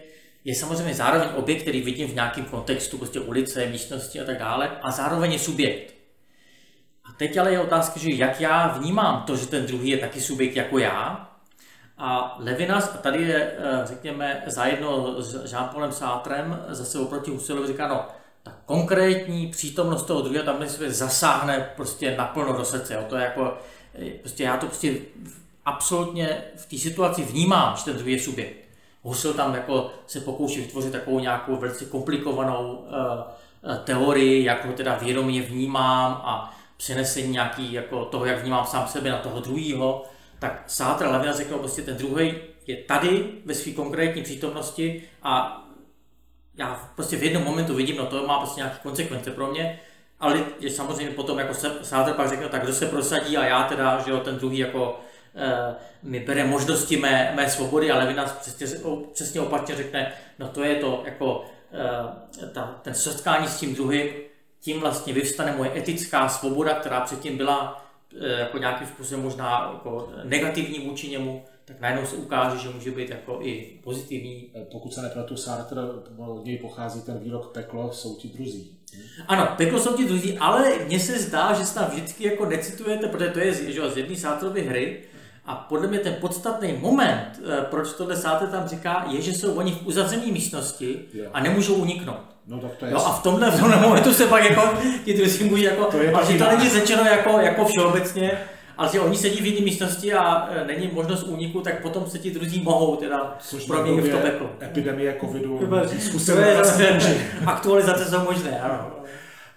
je 0.46 0.54
samozřejmě 0.54 0.94
zároveň 0.94 1.28
objekt, 1.34 1.62
který 1.62 1.80
vidím 1.80 2.08
v 2.08 2.14
nějakém 2.14 2.44
kontextu, 2.44 2.98
prostě 2.98 3.20
ulice, 3.20 3.66
místnosti 3.66 4.20
a 4.20 4.24
tak 4.24 4.38
dále, 4.38 4.70
a 4.82 4.90
zároveň 4.90 5.32
je 5.32 5.38
subjekt 5.38 5.96
teď 7.16 7.36
ale 7.36 7.52
je 7.52 7.60
otázka, 7.60 8.00
že 8.00 8.10
jak 8.10 8.40
já 8.40 8.68
vnímám 8.68 9.22
to, 9.22 9.36
že 9.36 9.46
ten 9.46 9.66
druhý 9.66 9.90
je 9.90 9.98
taky 9.98 10.20
subjekt 10.20 10.56
jako 10.56 10.78
já. 10.78 11.30
A 11.98 12.36
Levinas, 12.38 12.94
a 12.94 12.98
tady 12.98 13.22
je, 13.22 13.52
eh, 13.58 13.80
řekněme, 13.84 14.42
zajedno 14.46 15.22
s 15.22 15.52
Jean-Paulem 15.52 15.90
Sátrem, 15.90 16.64
zase 16.68 16.98
oproti 16.98 17.30
Husserlovi 17.30 17.66
říká, 17.66 17.88
no, 17.88 18.04
ta 18.42 18.52
konkrétní 18.66 19.46
přítomnost 19.46 20.02
toho 20.02 20.22
druhého 20.22 20.44
tam 20.44 20.68
se 20.68 20.90
zasáhne 20.90 21.70
prostě 21.76 22.16
naplno 22.16 22.52
do 22.52 22.64
srdce. 22.64 22.94
Jo. 22.94 23.04
To 23.08 23.16
je 23.16 23.24
jako, 23.24 23.58
eh, 23.94 24.10
prostě 24.10 24.44
já 24.44 24.56
to 24.56 24.66
prostě 24.66 24.94
absolutně 25.64 26.42
v 26.56 26.66
té 26.66 26.78
situaci 26.78 27.22
vnímám, 27.22 27.76
že 27.76 27.84
ten 27.84 27.96
druhý 27.96 28.12
je 28.12 28.20
subjekt. 28.20 28.65
Husserl 29.06 29.34
tam 29.34 29.54
jako 29.54 29.90
se 30.06 30.20
pokouší 30.20 30.60
vytvořit 30.60 30.92
takovou 30.92 31.18
nějakou 31.18 31.56
velice 31.56 31.84
komplikovanou 31.84 32.74
uh, 32.74 33.76
teorii, 33.84 34.44
jak 34.44 34.66
ho 34.66 34.72
teda 34.72 34.94
vědomě 34.94 35.42
vnímám 35.42 36.12
a 36.12 36.56
přenesení 36.76 37.32
nějaký 37.32 37.72
jako 37.72 38.04
toho, 38.04 38.24
jak 38.24 38.42
vnímám 38.42 38.66
sám 38.66 38.86
sebe 38.86 39.10
na 39.10 39.18
toho 39.18 39.40
druhého, 39.40 40.04
tak 40.38 40.62
Sátra 40.66 41.10
Levina 41.10 41.32
řekl, 41.32 41.58
prostě 41.58 41.82
ten 41.82 41.96
druhý 41.96 42.34
je 42.66 42.76
tady 42.76 43.24
ve 43.44 43.54
své 43.54 43.72
konkrétní 43.72 44.22
přítomnosti 44.22 45.02
a 45.22 45.62
já 46.58 46.90
prostě 46.94 47.16
v 47.16 47.22
jednom 47.22 47.44
momentu 47.44 47.74
vidím, 47.74 47.96
no 47.96 48.06
to 48.06 48.26
má 48.26 48.38
prostě 48.38 48.60
nějaké 48.60 48.78
konsekvence 48.82 49.30
pro 49.30 49.46
mě, 49.46 49.80
ale 50.20 50.44
je 50.60 50.70
samozřejmě 50.70 51.14
potom 51.14 51.38
jako 51.38 51.54
Sátra 51.82 52.14
pak 52.14 52.28
řekl, 52.28 52.48
tak 52.48 52.62
kdo 52.62 52.72
se 52.72 52.86
prosadí 52.86 53.36
a 53.36 53.46
já 53.46 53.62
teda, 53.62 54.02
že 54.02 54.10
jo, 54.10 54.20
ten 54.20 54.36
druhý 54.36 54.58
jako 54.58 55.00
e, 55.36 55.74
mi 56.02 56.20
bere 56.20 56.44
možnosti 56.44 56.96
mé, 56.96 57.32
mé 57.36 57.50
svobody, 57.50 57.90
ale 57.90 58.04
Levina 58.04 58.24
přesně, 58.24 58.66
přesně 59.12 59.40
opačně 59.40 59.76
řekne, 59.76 60.12
no 60.38 60.48
to 60.48 60.64
je 60.64 60.74
to 60.76 61.02
jako 61.04 61.44
e, 62.42 62.46
ta, 62.46 62.80
ten 62.82 62.94
setkání 62.94 63.48
s 63.48 63.58
tím 63.58 63.74
druhým, 63.74 64.06
tím 64.66 64.80
vlastně 64.80 65.12
vyvstane 65.12 65.56
moje 65.56 65.78
etická 65.78 66.28
svoboda, 66.28 66.74
která 66.74 67.00
předtím 67.00 67.36
byla 67.36 67.86
eh, 68.20 68.40
jako 68.40 68.58
nějakým 68.58 68.86
způsobem 68.86 69.24
možná 69.24 69.70
jako 69.74 70.12
negativní 70.24 70.78
vůči 70.88 71.08
němu, 71.08 71.44
tak 71.64 71.80
najednou 71.80 72.06
se 72.06 72.16
ukáže, 72.16 72.58
že 72.58 72.68
může 72.68 72.90
být 72.90 73.10
jako 73.10 73.38
i 73.42 73.80
pozitivní. 73.84 74.50
Eh, 74.54 74.64
pokud 74.72 74.94
se 74.94 75.02
nepletu, 75.02 75.36
Sartre, 75.36 75.80
od 76.16 76.44
něj 76.44 76.58
pochází 76.58 77.02
ten 77.02 77.18
výrok 77.18 77.52
peklo 77.52 77.92
jsou 77.92 78.16
ti 78.16 78.28
druzí. 78.28 78.78
Ano, 79.28 79.54
peklo 79.56 79.80
jsou 79.80 79.96
ti 79.96 80.04
druzí, 80.04 80.38
ale 80.38 80.78
mně 80.86 81.00
se 81.00 81.18
zdá, 81.18 81.52
že 81.52 81.66
se 81.66 81.74
tam 81.74 81.90
vždycky 81.90 82.24
jako 82.24 82.46
necitujete, 82.46 83.06
protože 83.06 83.28
to 83.28 83.38
je 83.38 83.72
že, 83.72 83.90
z 83.90 83.96
jedné 83.96 84.16
Sartrovy 84.16 84.62
hry, 84.62 85.02
a 85.46 85.54
podle 85.54 85.86
mě 85.86 85.98
ten 85.98 86.14
podstatný 86.20 86.74
moment, 86.80 87.40
eh, 87.44 87.64
proč 87.70 87.92
tohle 87.92 88.16
Sáte 88.16 88.46
tam 88.46 88.68
říká, 88.68 89.04
je, 89.08 89.20
že 89.22 89.32
jsou 89.32 89.54
oni 89.54 89.72
v 89.72 89.86
uzavřené 89.86 90.26
místnosti 90.26 91.00
a 91.32 91.40
nemůžou 91.40 91.74
uniknout. 91.74 92.36
No, 92.46 92.58
tak 92.58 92.70
to 92.76 92.86
je 92.86 92.92
no 92.92 93.06
a 93.06 93.12
v 93.12 93.22
tomhle, 93.22 93.50
v 93.56 93.60
tomhle 93.60 93.80
momentu 93.80 94.14
se 94.14 94.26
pak 94.26 94.44
jako 94.44 94.78
ti 95.04 95.14
druzí 95.14 95.44
může 95.44 95.64
jako, 95.64 95.84
to 95.84 95.96
je 95.96 96.12
ale 96.12 96.32
že 96.32 96.38
to 96.38 96.56
není 96.56 96.70
řečeno 96.70 97.02
jako, 97.04 97.40
jako 97.40 97.64
všeobecně, 97.64 98.32
ale 98.78 98.88
že 98.92 99.00
oni 99.00 99.16
sedí 99.16 99.42
v 99.42 99.46
jiné 99.46 99.60
místnosti 99.60 100.14
a 100.14 100.48
e, 100.50 100.64
není 100.64 100.90
možnost 100.92 101.22
úniku, 101.22 101.60
tak 101.60 101.82
potom 101.82 102.06
se 102.06 102.18
ti 102.18 102.30
druzí 102.30 102.62
mohou 102.62 102.96
teda 102.96 103.38
proměnit 103.66 104.04
v 104.04 104.10
to 104.10 104.18
peklo. 104.18 104.50
Epidemie 104.62 105.16
covidu, 105.20 105.58
Aktualizace 107.46 108.04
jsou 108.04 108.24
možné, 108.24 108.60
ano. 108.60 108.90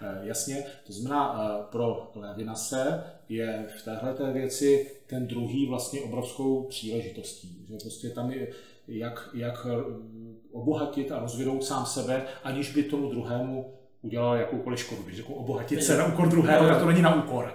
E, 0.00 0.26
jasně, 0.26 0.64
to 0.86 0.92
znamená, 0.92 1.40
e, 1.40 1.62
pro 1.72 2.10
Levinase 2.14 3.04
je 3.28 3.66
v 3.78 3.84
téhle 3.84 4.32
věci 4.32 4.90
ten 5.06 5.26
druhý 5.26 5.66
vlastně 5.66 6.00
obrovskou 6.00 6.62
příležitostí. 6.62 7.66
Že 7.68 7.76
prostě 7.82 8.10
tam 8.10 8.30
je, 8.30 8.48
jak, 8.88 9.28
jak 9.34 9.66
obohatit 10.52 11.12
a 11.12 11.18
rozvinout 11.18 11.64
sám 11.64 11.86
sebe, 11.86 12.22
aniž 12.44 12.72
by 12.72 12.82
tomu 12.82 13.10
druhému 13.10 13.72
udělal 14.02 14.36
jakoukoliv 14.36 14.80
škodu. 14.80 15.02
Když 15.02 15.16
řeknu 15.16 15.34
obohatit 15.34 15.84
se 15.84 15.96
na 15.96 16.06
úkor 16.06 16.28
druhého, 16.28 16.68
tak 16.68 16.78
to 16.78 16.86
není 16.86 17.02
na 17.02 17.14
úkor. 17.14 17.54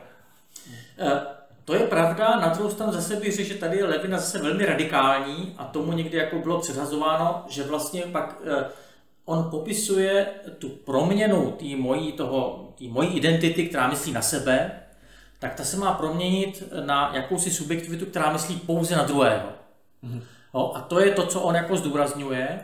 Eh, 0.97 1.21
to 1.65 1.73
je 1.73 1.79
pravda, 1.79 2.39
na 2.39 2.47
druhou 2.47 2.69
stranu 2.69 2.91
zase 2.91 3.15
bych 3.15 3.35
řekl, 3.35 3.49
že 3.49 3.55
tady 3.55 3.77
je 3.77 3.85
Levina 3.85 4.17
zase 4.17 4.39
velmi 4.39 4.65
radikální 4.65 5.55
a 5.57 5.65
tomu 5.65 5.93
někdy 5.93 6.17
jako 6.17 6.39
bylo 6.39 6.59
předhazováno, 6.59 7.45
že 7.47 7.63
vlastně 7.63 8.01
pak 8.01 8.41
eh, 8.45 8.65
on 9.25 9.49
popisuje 9.51 10.27
tu 10.59 10.69
proměnu 10.69 11.51
té 11.51 11.65
mojí, 11.75 12.11
toho, 12.11 12.69
tý 12.75 12.87
mojí 12.87 13.09
identity, 13.09 13.67
která 13.67 13.87
myslí 13.87 14.11
na 14.11 14.21
sebe, 14.21 14.71
tak 15.39 15.55
ta 15.55 15.63
se 15.63 15.77
má 15.77 15.93
proměnit 15.93 16.63
na 16.85 17.11
jakousi 17.15 17.51
subjektivitu, 17.51 18.05
která 18.05 18.31
myslí 18.31 18.55
pouze 18.55 18.95
na 18.95 19.03
druhého. 19.03 19.49
Mm-hmm. 20.03 20.21
No, 20.53 20.77
a 20.77 20.81
to 20.81 20.99
je 20.99 21.11
to, 21.11 21.25
co 21.25 21.41
on 21.41 21.55
jako 21.55 21.77
zdůrazňuje. 21.77 22.59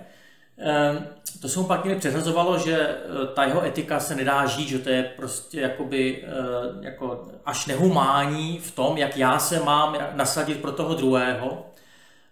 Ehm, 0.58 1.08
to 1.42 1.50
se 1.50 1.60
mu 1.60 1.66
pak 1.66 1.86
někdy 1.86 2.00
předhazovalo, 2.00 2.58
že 2.58 2.78
eh, 2.80 3.28
ta 3.34 3.44
jeho 3.44 3.66
etika 3.66 4.00
se 4.00 4.16
nedá 4.16 4.46
žít, 4.46 4.68
že 4.68 4.80
to 4.80 4.90
je 4.90 5.04
prostě 5.04 5.62
jakoby, 5.62 6.24
eh, 6.24 6.86
jako 6.86 7.28
až 7.46 7.66
nehumání 7.66 8.60
v 8.60 8.72
tom, 8.72 8.98
jak 8.98 9.18
já 9.18 9.40
se 9.40 9.60
mám 9.60 9.98
nasadit 10.14 10.62
pro 10.62 10.72
toho 10.72 10.94
druhého. 10.94 11.71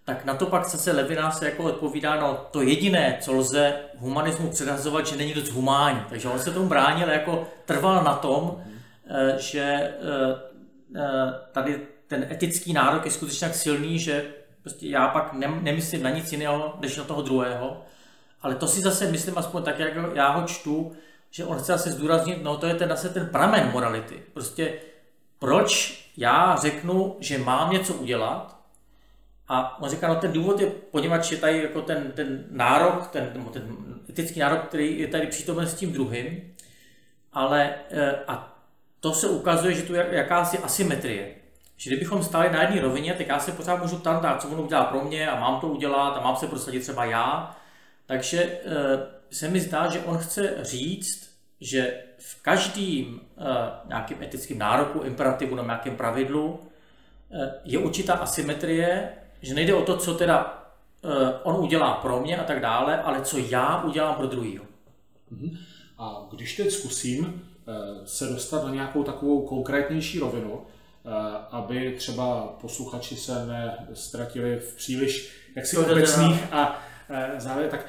Tak 0.09 0.25
na 0.25 0.35
to 0.35 0.45
pak 0.45 0.65
se 0.65 0.91
Levinas 0.91 1.41
jako 1.41 1.63
odpovídá, 1.63 2.19
no 2.19 2.45
to 2.51 2.61
jediné, 2.61 3.17
co 3.21 3.33
lze 3.33 3.73
humanismu 3.97 4.49
předhazovat, 4.49 5.07
že 5.07 5.15
není 5.15 5.33
dost 5.33 5.49
humánní. 5.49 6.01
Takže 6.09 6.27
on 6.27 6.39
se 6.39 6.51
tomu 6.51 6.67
bránil, 6.67 7.09
jako 7.09 7.47
trval 7.65 8.03
na 8.03 8.15
tom, 8.15 8.63
eh, 9.09 9.35
že 9.37 9.93
tady 11.51 11.87
ten 12.07 12.27
etický 12.31 12.73
nárok 12.73 13.05
je 13.05 13.11
skutečně 13.11 13.47
tak 13.47 13.55
silný, 13.55 13.99
že 13.99 14.25
prostě 14.61 14.87
já 14.87 15.07
pak 15.07 15.33
nemyslím 15.61 16.03
na 16.03 16.09
nic 16.09 16.31
jiného, 16.31 16.77
než 16.79 16.97
na 16.97 17.03
toho 17.03 17.21
druhého. 17.21 17.83
Ale 18.41 18.55
to 18.55 18.67
si 18.67 18.81
zase 18.81 19.11
myslím, 19.11 19.37
aspoň 19.37 19.63
tak, 19.63 19.79
jak 19.79 19.93
já 20.13 20.31
ho 20.31 20.47
čtu, 20.47 20.91
že 21.31 21.45
on 21.45 21.57
chce 21.57 21.71
zase 21.71 21.91
zdůraznit, 21.91 22.43
no 22.43 22.57
to 22.57 22.65
je 22.65 22.73
ten 22.73 22.89
zase 22.89 23.09
ten 23.09 23.27
pramen 23.27 23.69
morality. 23.73 24.23
Prostě 24.33 24.73
proč 25.39 26.01
já 26.17 26.55
řeknu, 26.61 27.17
že 27.19 27.37
mám 27.37 27.71
něco 27.71 27.93
udělat, 27.93 28.58
a 29.49 29.81
on 29.81 29.89
říká, 29.89 30.07
no 30.07 30.15
ten 30.15 30.31
důvod 30.31 30.59
je, 30.59 30.67
poněvadž 30.67 31.31
je 31.31 31.37
tady 31.37 31.61
jako 31.61 31.81
ten, 31.81 32.11
ten 32.11 32.45
nárok, 32.49 33.07
ten, 33.07 33.49
ten 33.53 33.77
etický 34.09 34.39
nárok, 34.39 34.65
který 34.65 34.99
je 34.99 35.07
tady 35.07 35.27
přítomen 35.27 35.67
s 35.67 35.73
tím 35.73 35.93
druhým, 35.93 36.53
ale 37.33 37.75
e, 37.89 38.15
a 38.27 38.57
to 38.99 39.13
se 39.13 39.27
ukazuje, 39.27 39.73
že 39.73 39.83
tu 39.83 39.93
je 39.93 40.07
jakási 40.11 40.59
asymetrie. 40.59 41.35
Že 41.77 41.89
kdybychom 41.89 42.23
stáli 42.23 42.49
na 42.51 42.61
jedné 42.61 42.81
rovině, 42.81 43.13
tak 43.13 43.27
já 43.27 43.39
se 43.39 43.51
pořád 43.51 43.81
můžu 43.81 43.97
ptát, 43.97 44.41
co 44.41 44.47
on 44.49 44.59
udělá 44.59 44.83
pro 44.83 45.03
mě 45.03 45.29
a 45.29 45.39
mám 45.39 45.61
to 45.61 45.67
udělat 45.67 46.17
a 46.17 46.21
mám 46.21 46.35
se 46.35 46.47
prosadit 46.47 46.79
třeba 46.79 47.05
já. 47.05 47.57
Takže 48.05 48.43
eh, 48.43 48.59
se 49.31 49.47
mi 49.47 49.59
zdá, 49.59 49.87
že 49.89 49.99
on 49.99 50.17
chce 50.17 50.55
říct, 50.61 51.29
že 51.61 52.03
v 52.17 52.41
každém 52.41 53.19
eh, 53.37 53.43
nějakým 53.87 54.23
etickém 54.23 54.57
nároku, 54.57 54.99
imperativu 54.99 55.55
nebo 55.55 55.67
nějakém 55.67 55.95
pravidlu 55.95 56.59
je 57.63 57.79
určitá 57.79 58.13
asymetrie, 58.13 59.09
že 59.41 59.53
nejde 59.53 59.73
o 59.73 59.81
to, 59.81 59.97
co 59.97 60.13
teda 60.13 60.63
on 61.43 61.55
udělá 61.55 61.93
pro 61.93 62.19
mě 62.19 62.37
a 62.37 62.43
tak 62.43 62.61
dále, 62.61 63.01
ale 63.01 63.21
co 63.21 63.37
já 63.37 63.83
udělám 63.83 64.15
pro 64.15 64.27
druhého. 64.27 64.65
Mhm. 65.31 65.57
A 65.97 66.27
když 66.31 66.55
teď 66.55 66.71
zkusím 66.71 67.41
se 68.05 68.27
dostat 68.27 68.65
na 68.65 68.73
nějakou 68.73 69.03
takovou 69.03 69.47
konkrétnější 69.47 70.19
rovinu, 70.19 70.61
aby 71.51 71.95
třeba 71.97 72.57
posluchači 72.61 73.15
se 73.15 73.33
nestratili 73.89 74.59
v 74.59 74.75
příliš 74.75 75.31
jaksi 75.55 75.77
obecných 75.77 76.53
a 76.53 76.79
závěr, 77.37 77.69
tak 77.69 77.85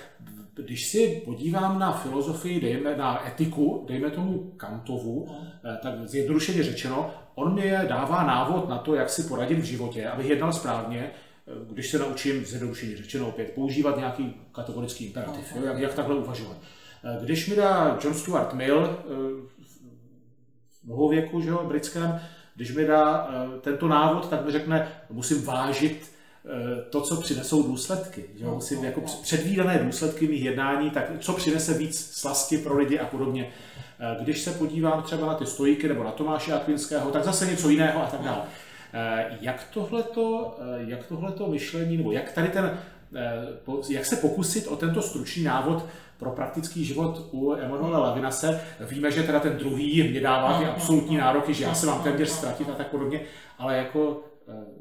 když 0.54 0.86
si 0.86 1.22
podívám 1.24 1.78
na 1.78 1.92
filozofii, 1.92 2.60
dejme, 2.60 2.96
na 2.96 3.28
etiku, 3.28 3.84
dejme 3.88 4.10
tomu 4.10 4.52
Kantovu, 4.56 5.28
eh, 5.28 5.78
tak 5.82 6.08
zjednodušeně 6.08 6.62
řečeno, 6.62 7.10
on 7.34 7.54
mi 7.54 7.72
dává 7.88 8.22
návod 8.22 8.68
na 8.68 8.78
to, 8.78 8.94
jak 8.94 9.10
si 9.10 9.22
poradit 9.22 9.58
v 9.58 9.64
životě, 9.64 10.08
abych 10.08 10.28
jednal 10.28 10.52
správně, 10.52 11.10
když 11.70 11.90
se 11.90 11.98
naučím 11.98 12.44
zjednodušeně 12.44 12.96
řečeno 12.96 13.28
opět 13.28 13.52
používat 13.54 13.96
nějaký 13.96 14.34
kategorický 14.52 15.06
imperativ, 15.06 15.56
jo, 15.56 15.62
jak, 15.64 15.78
jak 15.78 15.94
takhle 15.94 16.14
uvažovat. 16.14 16.56
Eh, 17.04 17.24
když 17.24 17.48
mi 17.48 17.56
dá 17.56 17.98
John 18.04 18.14
Stuart 18.14 18.54
Mill 18.54 18.98
v 20.82 20.88
nohověku, 20.88 21.40
že 21.40 21.48
jo, 21.48 21.64
britském, 21.68 22.20
když 22.56 22.74
mi 22.74 22.84
dá 22.84 23.28
tento 23.60 23.88
návod, 23.88 24.28
tak 24.28 24.44
mi 24.44 24.52
řekne, 24.52 24.88
musím 25.10 25.44
vážit 25.44 26.10
Eh, 26.44 26.82
to, 26.90 27.00
co 27.00 27.16
přinesou 27.16 27.62
důsledky. 27.62 28.24
Že 28.34 28.44
jo? 28.44 28.54
Musím 28.54 28.84
jako 28.84 29.00
předvídané 29.22 29.78
důsledky 29.78 30.28
mých 30.28 30.42
jednání, 30.42 30.90
tak 30.90 31.04
co 31.20 31.32
přinese 31.32 31.74
víc 31.74 32.10
slasky 32.16 32.58
pro 32.58 32.78
lidi 32.78 32.98
a 32.98 33.06
podobně. 33.06 33.52
Eh, 34.00 34.24
když 34.24 34.42
se 34.42 34.50
podívám 34.50 35.02
třeba 35.02 35.26
na 35.26 35.34
ty 35.34 35.46
stojíky 35.46 35.88
nebo 35.88 36.04
na 36.04 36.10
Tomáše 36.10 36.52
Akvinského, 36.52 37.10
tak 37.10 37.24
zase 37.24 37.46
něco 37.46 37.68
jiného 37.68 38.02
a 38.02 38.06
tak 38.06 38.20
dále. 38.20 38.42
Eh, 38.92 39.38
jak 39.40 39.64
tohleto, 39.72 40.56
jak 40.76 41.06
tohleto 41.06 41.46
myšlení, 41.46 41.96
nebo 41.96 42.12
jak 42.12 42.32
tady 42.32 42.48
ten, 42.48 42.78
jak 43.88 44.06
se 44.06 44.16
pokusit 44.16 44.66
o 44.66 44.76
tento 44.76 45.02
stručný 45.02 45.42
návod 45.42 45.86
pro 46.18 46.30
praktický 46.30 46.84
život 46.84 47.28
u 47.30 47.54
Emanuela 47.54 48.08
Levinase. 48.08 48.60
Víme, 48.80 49.10
že 49.10 49.22
teda 49.22 49.40
ten 49.40 49.56
druhý 49.56 50.08
mě 50.10 50.20
dává 50.20 50.58
ty 50.58 50.64
absolutní 50.64 51.16
nároky, 51.16 51.54
že 51.54 51.64
já 51.64 51.74
se 51.74 51.86
mám 51.86 52.02
téměř 52.02 52.28
ztratit 52.28 52.68
a 52.68 52.72
tak 52.72 52.86
podobně, 52.86 53.20
ale 53.58 53.76
jako 53.76 54.22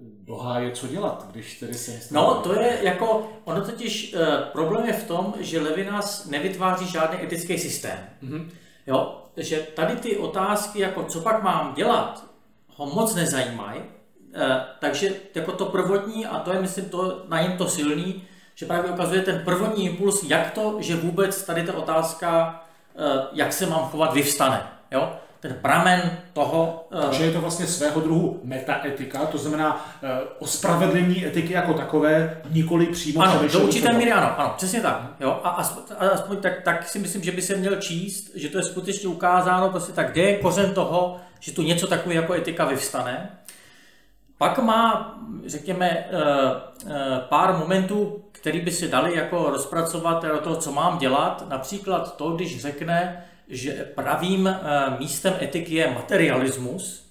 Boha 0.01 0.59
je 0.59 0.71
co 0.71 0.87
dělat, 0.87 1.27
když 1.31 1.59
tedy 1.59 1.73
se... 1.73 2.13
No, 2.13 2.35
to 2.35 2.59
je 2.59 2.79
jako, 2.81 3.29
ono 3.43 3.61
totiž, 3.61 4.13
uh, 4.13 4.21
problém 4.51 4.85
je 4.85 4.93
v 4.93 5.07
tom, 5.07 5.33
že 5.39 5.61
Levinas 5.61 6.25
nevytváří 6.25 6.87
žádný 6.87 7.23
etický 7.23 7.57
systém. 7.57 7.97
Mm-hmm. 8.23 8.49
Jo, 8.87 9.23
že 9.37 9.57
tady 9.57 9.95
ty 9.95 10.17
otázky, 10.17 10.79
jako 10.79 11.03
co 11.03 11.21
pak 11.21 11.43
mám 11.43 11.73
dělat, 11.73 12.25
ho 12.75 12.85
moc 12.85 13.15
nezajímají, 13.15 13.81
takže 14.79 15.11
jako 15.35 15.51
to 15.51 15.65
prvotní, 15.65 16.25
a 16.25 16.39
to 16.39 16.53
je 16.53 16.61
myslím 16.61 16.89
to, 16.89 17.25
na 17.29 17.41
něm 17.41 17.57
to 17.57 17.67
silný, 17.67 18.23
že 18.55 18.65
právě 18.65 18.91
ukazuje 18.91 19.21
ten 19.21 19.41
prvotní 19.45 19.85
impuls, 19.85 20.23
jak 20.23 20.51
to, 20.51 20.77
že 20.79 20.95
vůbec 20.95 21.43
tady 21.43 21.63
ta 21.63 21.73
otázka, 21.73 22.61
uh, 22.93 23.03
jak 23.33 23.53
se 23.53 23.65
mám 23.65 23.89
chovat, 23.89 24.13
vyvstane. 24.13 24.63
Jo? 24.91 25.13
ten 25.39 25.53
pramen 25.61 26.17
toho... 26.33 26.87
Eh, 26.91 27.01
Takže 27.01 27.23
je 27.23 27.31
to 27.31 27.41
vlastně 27.41 27.67
svého 27.67 28.01
druhu 28.01 28.39
metaetika, 28.43 29.25
to 29.25 29.37
znamená 29.37 29.75
uh, 30.03 30.09
ospravedlnění 30.39 31.25
etiky 31.25 31.53
jako 31.53 31.73
takové, 31.73 32.41
nikoli 32.49 32.85
přímo 32.85 33.21
Ano, 33.21 33.47
do 33.53 33.59
určité 33.59 33.93
míry 33.93 34.11
ano, 34.11 34.39
ano, 34.39 34.53
přesně 34.57 34.81
tak. 34.81 35.01
Jo? 35.19 35.39
A 35.43 35.49
aspoň, 35.49 35.83
aspoň 36.13 36.37
tak, 36.37 36.61
tak 36.63 36.87
si 36.89 36.99
myslím, 36.99 37.23
že 37.23 37.31
by 37.31 37.41
se 37.41 37.55
měl 37.55 37.75
číst, 37.75 38.31
že 38.35 38.49
to 38.49 38.57
je 38.57 38.63
skutečně 38.63 39.09
ukázáno, 39.09 39.69
prostě 39.69 39.93
tak, 39.93 40.11
kde 40.11 40.21
je 40.21 40.37
kořen 40.37 40.73
toho, 40.73 41.17
že 41.39 41.51
tu 41.51 41.61
něco 41.61 41.87
takové 41.87 42.15
jako 42.15 42.33
etika 42.33 42.65
vyvstane. 42.65 43.29
Pak 44.39 44.59
má, 44.59 45.15
řekněme, 45.45 45.89
eh, 45.89 46.09
pár 47.29 47.57
momentů, 47.57 48.23
který 48.31 48.61
by 48.61 48.71
si 48.71 48.87
dali 48.87 49.15
jako 49.15 49.49
rozpracovat 49.49 50.23
do 50.23 50.37
toho, 50.37 50.55
co 50.55 50.71
mám 50.71 50.97
dělat. 50.97 51.45
Například 51.49 52.15
to, 52.17 52.31
když 52.31 52.61
řekne, 52.61 53.25
že 53.47 53.71
pravým 53.95 54.47
eh, 54.47 54.59
místem 54.99 55.33
etiky 55.41 55.75
je 55.75 55.93
materialismus 55.93 57.05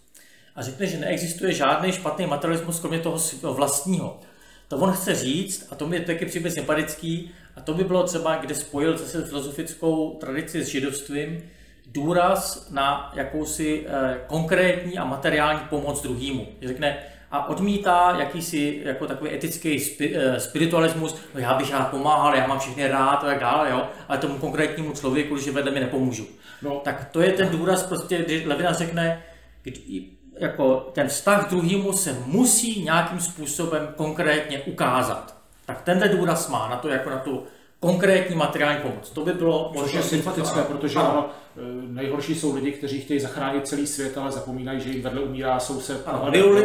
a 0.57 0.63
řekne, 0.63 0.87
že 0.87 0.99
neexistuje 0.99 1.53
žádný 1.53 1.93
špatný 1.93 2.27
materialismus, 2.27 2.81
kromě 2.81 2.99
toho 2.99 3.19
vlastního. 3.43 4.21
To 4.69 4.77
on 4.77 4.93
chce 4.93 5.15
říct, 5.15 5.67
a 5.71 5.75
to 5.75 5.87
mi 5.87 5.97
je 5.97 6.03
taky 6.03 6.27
příběh 6.27 6.53
sympatický, 6.53 7.31
a 7.57 7.61
to 7.61 7.75
by 7.75 7.85
bylo 7.85 8.03
třeba, 8.03 8.37
kde 8.37 8.55
spojil 8.55 8.99
zase 8.99 9.25
filozofickou 9.25 10.11
tradici 10.21 10.65
s 10.65 10.69
židovstvím, 10.69 11.51
důraz 11.87 12.71
na 12.71 13.13
jakousi 13.15 13.87
eh, 13.87 14.21
konkrétní 14.27 14.99
a 14.99 15.05
materiální 15.05 15.61
pomoc 15.71 16.03
druhému. 16.03 16.47
Řekne, 16.63 16.99
a 17.31 17.49
odmítá 17.49 18.17
jakýsi 18.19 18.83
jako 18.85 19.07
takový 19.07 19.35
etický 19.35 19.83
eh, 20.01 20.41
spiritualismus, 20.41 21.17
no 21.35 21.41
já 21.41 21.55
bych 21.55 21.73
rád 21.73 21.91
pomáhal, 21.91 22.35
já 22.35 22.47
mám 22.47 22.59
všechny 22.59 22.89
rád 22.89 23.25
a 23.25 23.27
tak 23.27 23.41
dále, 23.41 23.71
jo, 23.71 23.89
ale 24.09 24.19
tomu 24.19 24.39
konkrétnímu 24.39 24.93
člověku, 24.93 25.37
že 25.37 25.53
vedle 25.53 25.71
mi 25.71 25.81
nepomůžu. 25.81 26.27
No. 26.63 26.81
Tak 26.85 27.09
to 27.13 27.21
je 27.21 27.33
ten 27.33 27.49
důraz, 27.49 27.83
prostě, 27.83 28.19
když 28.19 28.45
Levina 28.45 28.73
řekne, 28.73 29.23
kdy, 29.63 30.05
jako 30.39 30.91
ten 30.93 31.09
vztah 31.09 31.47
k 31.47 31.51
druhému 31.51 31.93
se 31.93 32.17
musí 32.27 32.85
nějakým 32.85 33.21
způsobem 33.21 33.89
konkrétně 33.97 34.61
ukázat. 34.61 35.37
Tak 35.67 35.83
tenhle 35.83 36.09
důraz 36.09 36.49
má 36.49 36.69
na 36.69 36.77
to, 36.77 36.89
jako 36.89 37.11
na 37.11 37.19
tu 37.19 37.45
konkrétní 37.81 38.37
materiální 38.37 38.81
pomoc. 38.81 39.11
To 39.11 39.25
by 39.25 39.33
bylo 39.33 39.71
možná 39.75 40.03
sympatické, 40.03 40.63
protože 40.63 40.99
ano. 40.99 41.11
Ono, 41.11 41.29
e, 41.57 41.93
nejhorší 41.93 42.35
jsou 42.35 42.55
lidi, 42.55 42.73
kteří 42.73 43.01
chtějí 43.01 43.21
zachránit 43.21 43.69
celý 43.69 43.87
svět, 43.87 44.19
ale 44.19 44.33
zapomínají, 44.33 44.81
že 44.81 44.91
jim 44.91 45.03
vedle 45.03 45.21
umírá 45.21 45.61
soused. 45.61 46.07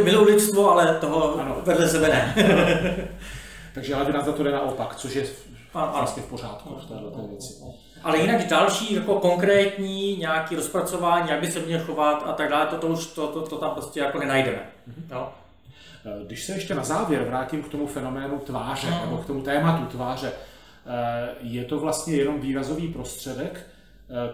Milují 0.03 0.33
lidstvo, 0.33 0.71
ale 0.71 0.97
toho 0.99 1.39
ano. 1.39 1.57
vedle 1.63 1.89
sebe 1.89 2.07
ne. 2.07 2.35
Takže 3.73 3.95
ale 3.95 4.11
nás 4.11 4.25
za 4.25 4.31
to 4.31 4.43
jde 4.43 4.51
naopak, 4.51 4.95
což 4.95 5.15
je 5.15 5.25
vlastně 5.73 6.23
v 6.23 6.25
pořádku 6.25 6.75
v 6.75 6.85
této 6.85 7.27
věci. 7.29 7.53
Ale 8.03 8.17
jinak 8.17 8.47
další 8.47 8.93
jako 8.93 9.19
konkrétní 9.19 10.17
nějaký 10.17 10.55
rozpracování, 10.55 11.29
jak 11.29 11.39
by 11.39 11.51
se 11.51 11.59
měl 11.59 11.79
chovat 11.79 12.23
a 12.25 12.33
tak 12.33 12.49
dále, 12.49 12.65
to, 12.65 12.77
to 12.77 12.87
už 12.87 13.05
to, 13.05 13.27
to, 13.27 13.41
to 13.41 13.57
tam 13.57 13.71
prostě 13.71 13.99
jako 13.99 14.19
nenajdeme. 14.19 14.69
Mm-hmm. 14.89 15.15
Jo? 15.15 15.29
Když 16.25 16.43
se 16.43 16.53
ještě 16.53 16.75
na 16.75 16.83
závěr 16.83 17.23
vrátím 17.23 17.63
k 17.63 17.69
tomu 17.69 17.87
fenoménu 17.87 18.39
tváře, 18.39 18.89
no. 18.91 19.01
nebo 19.05 19.17
k 19.17 19.25
tomu 19.25 19.41
tématu 19.41 19.85
tváře, 19.85 20.31
je 21.39 21.65
to 21.65 21.79
vlastně 21.79 22.15
jenom 22.15 22.39
výrazový 22.39 22.87
prostředek 22.87 23.67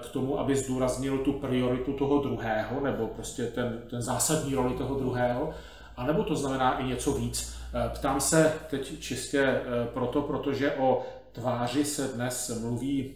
k 0.04 0.10
tomu, 0.10 0.40
aby 0.40 0.56
zdůraznil 0.56 1.18
tu 1.18 1.34
prioritu 1.34 1.94
toho 1.94 2.22
druhého, 2.22 2.82
nebo 2.82 3.08
prostě 3.08 3.46
ten, 3.46 3.82
ten 3.90 4.02
zásadní 4.02 4.56
roli 4.56 4.74
toho 4.74 5.00
druhého, 5.00 5.50
anebo 5.98 6.24
to 6.24 6.36
znamená 6.36 6.80
i 6.80 6.88
něco 6.88 7.12
víc. 7.12 7.56
Ptám 7.94 8.22
se 8.22 8.54
teď 8.70 9.00
čistě 9.00 9.62
proto, 9.94 10.22
protože 10.22 10.72
o 10.72 11.06
tváři 11.32 11.86
se 11.86 12.08
dnes 12.08 12.60
mluví 12.62 13.16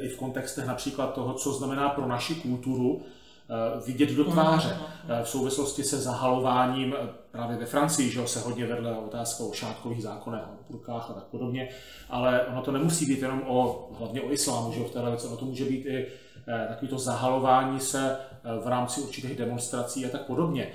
i 0.00 0.08
v 0.08 0.16
kontextech 0.16 0.66
například 0.66 1.14
toho, 1.14 1.34
co 1.34 1.52
znamená 1.52 1.88
pro 1.88 2.06
naši 2.06 2.34
kulturu 2.34 3.02
eh, 3.02 3.86
vidět 3.86 4.10
do 4.10 4.24
tváře. 4.24 4.76
Eh, 5.08 5.22
v 5.24 5.28
souvislosti 5.28 5.84
se 5.84 6.00
zahalováním 6.00 6.94
eh, 6.98 7.08
právě 7.34 7.56
ve 7.56 7.66
Francii, 7.66 8.10
že 8.10 8.26
se 8.26 8.40
hodně 8.40 8.66
vedle 8.66 8.98
otázka 8.98 9.44
o 9.44 9.52
šátkových 9.52 10.02
zákonech, 10.02 10.42
o 10.42 10.72
burkách 10.72 11.10
a 11.10 11.12
tak 11.12 11.24
podobně, 11.24 11.68
ale 12.10 12.40
ono 12.42 12.62
to 12.62 12.72
nemusí 12.72 13.06
být 13.06 13.22
jenom 13.22 13.42
o, 13.46 13.88
hlavně 13.98 14.22
o 14.22 14.32
islámu, 14.32 14.72
že 14.72 14.80
v 14.80 14.90
téhle 14.90 15.10
věci, 15.10 15.26
ono 15.26 15.36
to 15.36 15.44
může 15.44 15.64
být 15.64 15.86
i 15.86 16.06
takový 16.68 16.88
to 16.88 16.98
zahalování 16.98 17.80
se 17.80 18.16
v 18.64 18.68
rámci 18.68 19.00
určitých 19.00 19.36
demonstrací 19.36 20.06
a 20.06 20.08
tak 20.08 20.22
podobně. 20.22 20.68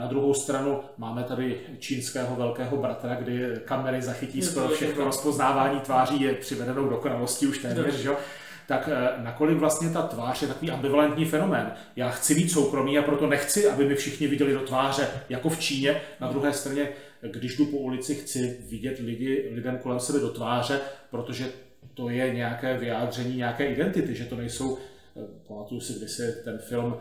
Na 0.00 0.06
druhou 0.06 0.34
stranu 0.34 0.80
máme 0.98 1.22
tady 1.22 1.60
čínského 1.78 2.36
velkého 2.36 2.76
bratra, 2.76 3.14
kdy 3.14 3.60
kamery 3.64 4.02
zachytí 4.02 4.42
skoro 4.42 4.68
všechno 4.68 5.04
rozpoznávání 5.04 5.80
tváří 5.80 6.20
je 6.20 6.34
přivedenou 6.34 6.88
dokonalostí 6.88 7.46
už 7.46 7.58
téměř, 7.58 7.94
že? 7.94 8.10
Tak 8.68 8.88
eh, 8.92 9.22
nakolik 9.22 9.58
vlastně 9.58 9.90
ta 9.90 10.02
tvář 10.02 10.42
je 10.42 10.48
takový 10.48 10.70
ambivalentní 10.70 11.24
fenomén. 11.24 11.72
Já 11.96 12.08
chci 12.08 12.34
být 12.34 12.50
soukromý 12.50 12.98
a 12.98 13.02
proto 13.02 13.26
nechci, 13.26 13.68
aby 13.68 13.84
mi 13.84 13.94
všichni 13.94 14.26
viděli 14.26 14.52
do 14.52 14.60
tváře, 14.60 15.08
jako 15.28 15.48
v 15.48 15.60
Číně. 15.60 16.00
Na 16.20 16.28
druhé 16.28 16.52
straně, 16.52 16.88
když 17.22 17.56
jdu 17.56 17.66
po 17.66 17.76
ulici, 17.76 18.14
chci 18.14 18.56
vidět 18.70 18.98
lidi, 18.98 19.50
lidem 19.52 19.78
kolem 19.78 20.00
sebe 20.00 20.18
do 20.18 20.30
tváře, 20.30 20.80
protože 21.10 21.46
to 21.94 22.08
je 22.08 22.34
nějaké 22.34 22.78
vyjádření 22.78 23.36
nějaké 23.36 23.66
identity, 23.66 24.14
že 24.14 24.24
to 24.24 24.36
nejsou, 24.36 24.78
eh, 25.16 25.20
pamatuju 25.46 25.80
si 25.80 25.92
kdysi 25.92 26.34
ten 26.44 26.58
film 26.58 26.96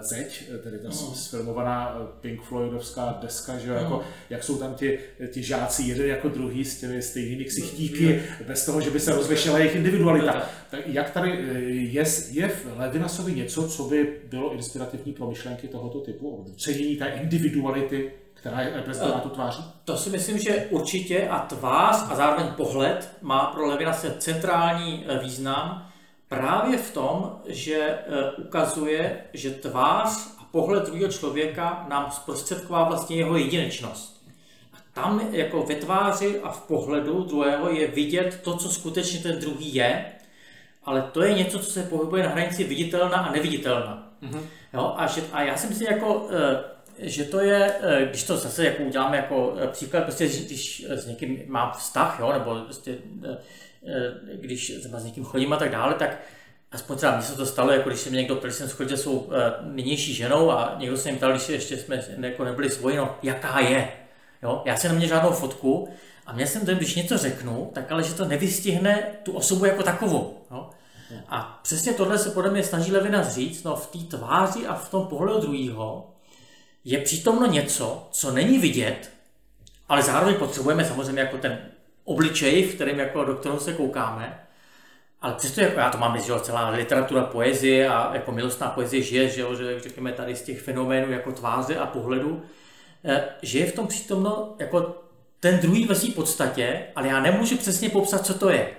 zeď, 0.00 0.44
eh, 0.54 0.58
tedy 0.58 0.78
ta 0.78 0.88
mm. 0.88 0.94
sfilmovaná 0.94 1.96
eh, 2.00 2.06
Pink 2.20 2.42
Floydovská 2.42 3.18
deska, 3.22 3.58
že 3.58 3.70
mm. 3.70 3.76
jako, 3.76 4.02
jak 4.30 4.44
jsou 4.44 4.58
tam 4.58 4.74
ti, 4.74 4.98
ti 5.32 5.42
žáci 5.42 5.82
jeden 5.82 6.06
jako 6.06 6.28
druhý 6.28 6.64
s 6.64 6.80
těmi 6.80 7.02
stejnými 7.02 7.44
ksichtíky, 7.44 8.22
mm. 8.40 8.46
bez 8.46 8.66
toho, 8.66 8.80
že 8.80 8.90
by 8.90 9.00
se 9.00 9.12
rozlišila 9.12 9.58
jejich 9.58 9.74
individualita. 9.76 10.48
Tak 10.70 10.80
jak 10.86 11.10
tady 11.10 11.30
je, 11.92 12.04
je 12.30 12.48
v 12.48 12.78
Levinasovi 12.78 13.34
něco, 13.34 13.68
co 13.68 13.84
by 13.84 14.20
bylo 14.30 14.52
inspirativní 14.52 15.12
pro 15.12 15.26
myšlenky 15.26 15.68
tohoto 15.68 16.00
typu, 16.00 16.54
cenění 16.58 16.96
té 16.96 17.06
individuality 17.08 18.12
která 18.34 18.60
je 18.60 18.72
reprezentovaná 18.74 19.20
tu 19.20 19.28
tváří? 19.28 19.64
To 19.84 19.96
si 19.96 20.10
myslím, 20.10 20.38
že 20.38 20.66
určitě 20.70 21.28
a 21.28 21.38
tvář 21.38 21.96
a 22.08 22.14
zároveň 22.14 22.46
pohled 22.46 23.10
má 23.22 23.46
pro 23.46 23.66
Levinase 23.66 24.14
centrální 24.18 25.06
význam 25.22 25.85
právě 26.28 26.78
v 26.78 26.90
tom, 26.90 27.40
že 27.46 27.74
e, 27.76 28.30
ukazuje, 28.36 29.20
že 29.32 29.50
tvář 29.50 30.10
a 30.38 30.44
pohled 30.50 30.86
druhého 30.86 31.12
člověka 31.12 31.86
nám 31.88 32.10
zprostředková 32.10 32.84
vlastně 32.84 33.16
jeho 33.16 33.36
jedinečnost. 33.36 34.26
A 34.72 34.76
tam 34.92 35.28
jako 35.32 35.62
ve 35.62 35.74
tváři 35.74 36.40
a 36.40 36.50
v 36.50 36.60
pohledu 36.60 37.24
druhého 37.24 37.70
je 37.70 37.86
vidět 37.86 38.40
to, 38.42 38.56
co 38.56 38.68
skutečně 38.68 39.20
ten 39.20 39.40
druhý 39.40 39.74
je, 39.74 40.04
ale 40.84 41.02
to 41.12 41.22
je 41.22 41.34
něco, 41.34 41.58
co 41.58 41.70
se 41.70 41.82
pohybuje 41.82 42.22
na 42.22 42.28
hranici 42.28 42.64
viditelná 42.64 43.16
a 43.16 43.32
neviditelná. 43.32 44.12
Mm-hmm. 44.22 44.40
Jo, 44.74 44.94
a, 44.96 45.06
že, 45.06 45.22
a 45.32 45.42
já 45.42 45.56
si 45.56 45.66
myslím, 45.66 45.88
jako, 45.90 46.28
e, 46.30 47.08
že 47.08 47.24
to 47.24 47.40
je, 47.40 47.74
e, 47.82 48.06
když 48.06 48.24
to 48.24 48.36
zase 48.36 48.64
jako 48.64 48.82
uděláme 48.82 49.16
jako 49.16 49.56
příklad, 49.72 50.04
prostě 50.04 50.26
když 50.26 50.86
s 50.88 51.06
někým 51.06 51.42
mám 51.46 51.72
vztah, 51.72 52.20
jo, 52.20 52.32
nebo 52.32 52.60
prostě 52.64 52.98
když 54.34 54.72
třeba 54.80 55.00
s 55.00 55.04
někým 55.04 55.24
chodím 55.24 55.52
a 55.52 55.56
tak 55.56 55.70
dále, 55.70 55.94
tak 55.94 56.18
aspoň 56.72 56.96
třeba 56.96 57.16
mně 57.16 57.22
se 57.22 57.36
to 57.36 57.46
stalo, 57.46 57.72
jako 57.72 57.88
když 57.88 58.00
se 58.00 58.10
mě 58.10 58.18
někdo, 58.18 58.34
když 58.34 58.54
jsem 58.54 58.68
schodil 58.68 58.96
svou 58.96 59.30
eh, 59.32 59.52
nynější 59.62 60.14
ženou 60.14 60.50
a 60.50 60.76
někdo 60.78 60.96
se 60.96 61.08
mě 61.08 61.18
ptal, 61.18 61.30
když 61.30 61.48
ještě 61.48 61.76
jsme 61.76 62.04
jako 62.20 62.44
nebyli 62.44 62.70
svoji, 62.70 62.96
no, 62.96 63.18
jaká 63.22 63.60
je. 63.60 63.88
Jo? 64.42 64.62
Já 64.64 64.76
jsem 64.76 64.90
neměl 64.90 65.08
žádnou 65.08 65.30
fotku 65.30 65.88
a 66.26 66.32
měl 66.32 66.46
jsem 66.46 66.66
to, 66.66 66.74
když 66.74 66.94
něco 66.94 67.18
řeknu, 67.18 67.70
tak 67.74 67.92
ale 67.92 68.02
že 68.02 68.14
to 68.14 68.24
nevystihne 68.24 69.02
tu 69.22 69.32
osobu 69.32 69.64
jako 69.64 69.82
takovou. 69.82 70.38
Jo? 70.50 70.70
A 71.28 71.60
přesně 71.62 71.92
tohle 71.92 72.18
se 72.18 72.30
podle 72.30 72.50
mě 72.50 72.62
snaží 72.62 72.92
Levina 72.92 73.22
říct, 73.22 73.64
no 73.64 73.76
v 73.76 73.86
té 73.86 74.16
tváři 74.16 74.66
a 74.66 74.74
v 74.74 74.90
tom 74.90 75.06
pohledu 75.06 75.40
druhého 75.40 76.10
je 76.84 76.98
přítomno 76.98 77.46
něco, 77.46 78.08
co 78.10 78.30
není 78.30 78.58
vidět, 78.58 79.10
ale 79.88 80.02
zároveň 80.02 80.34
potřebujeme 80.34 80.84
samozřejmě 80.84 81.20
jako 81.20 81.38
ten 81.38 81.58
obličej, 82.06 82.68
v 82.68 82.74
kterém 82.74 82.98
jako, 82.98 83.24
do 83.24 83.34
kterého 83.34 83.60
se 83.60 83.72
koukáme, 83.72 84.46
ale 85.20 85.34
přesto 85.34 85.60
jako 85.60 85.80
já 85.80 85.90
to 85.90 85.98
mám, 85.98 86.18
že 86.18 86.40
celá 86.40 86.70
literatura 86.70 87.22
poezie 87.22 87.88
a 87.88 88.14
jako 88.14 88.32
milostná 88.32 88.70
poezie 88.70 89.02
žije, 89.02 89.28
že, 89.28 89.44
že 89.58 89.80
řekněme 89.80 90.12
tady 90.12 90.36
z 90.36 90.42
těch 90.42 90.62
fenoménů 90.62 91.12
jako 91.12 91.32
tváře 91.32 91.76
a 91.78 91.86
pohledu, 91.86 92.42
eh, 93.04 93.24
že 93.42 93.58
je 93.58 93.66
v 93.66 93.74
tom 93.74 93.86
přítomno 93.86 94.54
jako 94.58 95.02
ten 95.40 95.58
druhý 95.58 95.86
ve 95.86 95.94
své 95.94 96.10
podstatě, 96.10 96.86
ale 96.96 97.08
já 97.08 97.20
nemůžu 97.20 97.56
přesně 97.56 97.90
popsat, 97.90 98.26
co 98.26 98.38
to 98.38 98.50
je. 98.50 98.70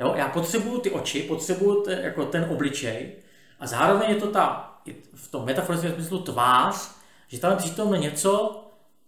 Jo? 0.00 0.14
Já 0.16 0.28
potřebuju 0.28 0.78
ty 0.78 0.90
oči, 0.90 1.22
potřebuju 1.22 1.82
te, 1.82 1.92
jako 1.92 2.24
ten 2.24 2.46
obličej 2.50 3.12
a 3.60 3.66
zároveň 3.66 4.10
je 4.10 4.16
to 4.16 4.26
ta, 4.30 4.74
v 5.14 5.30
tom 5.30 5.44
metaforickém 5.44 5.94
smyslu 5.94 6.18
tvář, 6.18 6.90
že 7.28 7.40
tam 7.40 7.50
je 7.50 7.56
přítomno 7.56 7.94
něco, 7.94 8.63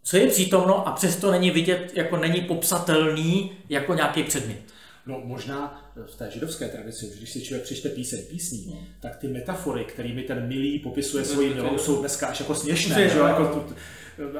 co 0.06 0.16
je 0.16 0.26
přítomno 0.26 0.88
a 0.88 0.92
přesto 0.92 1.30
není 1.30 1.50
vidět, 1.50 1.92
jako 1.94 2.16
není 2.16 2.40
popsatelný 2.40 3.52
jako 3.68 3.94
nějaký 3.94 4.22
předmět. 4.22 4.60
No 5.06 5.20
možná 5.24 5.90
v 6.06 6.16
té 6.16 6.30
židovské 6.30 6.68
tradici, 6.68 7.12
když 7.16 7.30
si 7.30 7.40
člověk 7.40 7.64
přečte 7.64 7.88
píseň 7.88 8.22
písní, 8.30 8.66
no. 8.66 8.78
tak 9.00 9.16
ty 9.16 9.28
metafory, 9.28 9.84
kterými 9.84 10.22
ten 10.22 10.48
milý 10.48 10.78
popisuje 10.78 11.24
svoji 11.24 11.54
milou, 11.54 11.78
jsou 11.78 12.00
dneska 12.00 12.26
až 12.26 12.40
jako 12.40 12.54
směšné. 12.54 13.08
Že? 13.08 13.18
Jako 13.18 13.46
tu, 13.46 13.74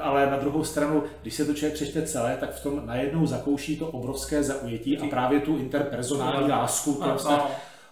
ale 0.01 0.31
na 0.31 0.39
druhou 0.39 0.65
stranu, 0.65 1.03
když 1.23 1.35
se 1.35 1.45
to 1.45 1.55
člověk 1.55 1.75
přečte 1.75 2.03
celé, 2.03 2.37
tak 2.41 2.55
v 2.55 2.63
tom 2.63 2.87
najednou 2.87 3.27
zakouší 3.27 3.77
to 3.77 3.87
obrovské 3.87 4.43
zaujetí 4.43 4.99
a 4.99 5.07
právě 5.07 5.41
tu 5.41 5.59
interpersonální 5.59 6.51
lásku. 6.51 6.95
Ten 6.95 7.39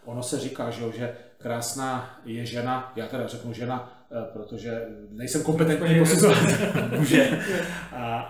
ono 0.04 0.22
se 0.22 0.40
říká, 0.40 0.70
že, 0.70 0.84
že 0.96 1.14
krásná 1.38 2.20
je 2.24 2.46
žena, 2.46 2.92
já 2.96 3.06
teda 3.06 3.26
řeknu 3.26 3.52
žena, 3.52 3.93
Eh, 3.93 3.93
protože 4.32 4.86
nejsem 5.10 5.42
kompetentní 5.42 5.98
posuzovat 5.98 6.38
muže, 6.98 7.38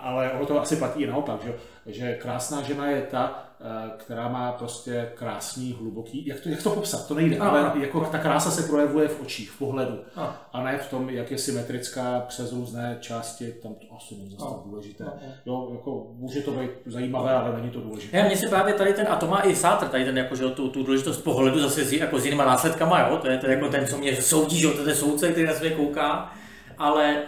ale 0.01 0.31
ono 0.31 0.45
to 0.45 0.61
asi 0.61 0.75
platí 0.75 1.03
i 1.03 1.07
naopak, 1.07 1.39
že, 1.43 1.53
že 1.85 2.13
krásná 2.13 2.61
žena 2.61 2.89
je 2.89 3.01
ta, 3.01 3.44
Eh, 3.44 3.44
která 3.97 4.27
má 4.29 4.51
prostě 4.51 5.11
krásný, 5.15 5.75
hluboký, 5.79 6.27
jak 6.27 6.39
to, 6.39 6.49
jak 6.49 6.63
to 6.63 6.69
popsat, 6.69 7.07
to 7.07 7.13
nejde, 7.13 7.37
ale 7.37 7.71
jako 7.75 7.99
ta 8.01 8.17
krása 8.17 8.51
se 8.51 8.63
projevuje 8.63 9.07
v 9.07 9.21
očích, 9.21 9.51
v 9.51 9.59
pohledu. 9.59 9.99
A 10.53 10.63
ne 10.63 10.77
v 10.77 10.89
tom, 10.89 11.09
jak 11.09 11.31
je 11.31 11.37
symetrická 11.37 12.19
přes 12.27 12.53
různé 12.53 12.97
části, 12.99 13.51
tam 13.51 13.73
to 13.73 13.95
asi 13.97 14.15
není 14.15 14.29
zase 14.29 14.45
tak 14.45 14.63
důležité. 14.65 15.05
Jo, 15.45 15.69
jako 15.71 16.07
může 16.15 16.41
to 16.41 16.51
být 16.51 16.69
zajímavé, 16.85 17.33
ale 17.33 17.61
není 17.61 17.71
to 17.71 17.81
důležité. 17.81 18.23
Mně 18.23 18.37
se 18.37 18.47
právě 18.47 18.73
tady 18.73 18.93
ten, 18.93 19.07
a 19.09 19.15
to 19.15 19.27
má 19.27 19.41
i 19.41 19.55
Sátr, 19.55 19.87
tady 19.87 20.05
ten 20.05 20.17
jako, 20.17 20.35
že 20.35 20.49
tu, 20.49 20.69
tu 20.69 20.83
důležitost 20.83 21.17
pohledu 21.21 21.59
zase 21.59 21.85
s, 21.85 21.93
jako 21.93 22.19
s 22.19 22.25
jinýma 22.25 22.45
následkama, 22.45 22.99
jo, 22.99 23.17
to 23.17 23.27
je 23.27 23.37
ten, 23.37 23.51
jako 23.51 23.69
ten, 23.69 23.87
co 23.87 23.97
mě 23.97 24.21
soudí, 24.21 24.59
že 24.59 24.69
to 24.69 24.89
je 24.89 24.95
soudce, 24.95 25.31
který 25.31 25.47
na 25.47 25.53
sebe 25.53 25.69
kouká, 25.69 26.33
ale 26.77 27.15
e, 27.15 27.19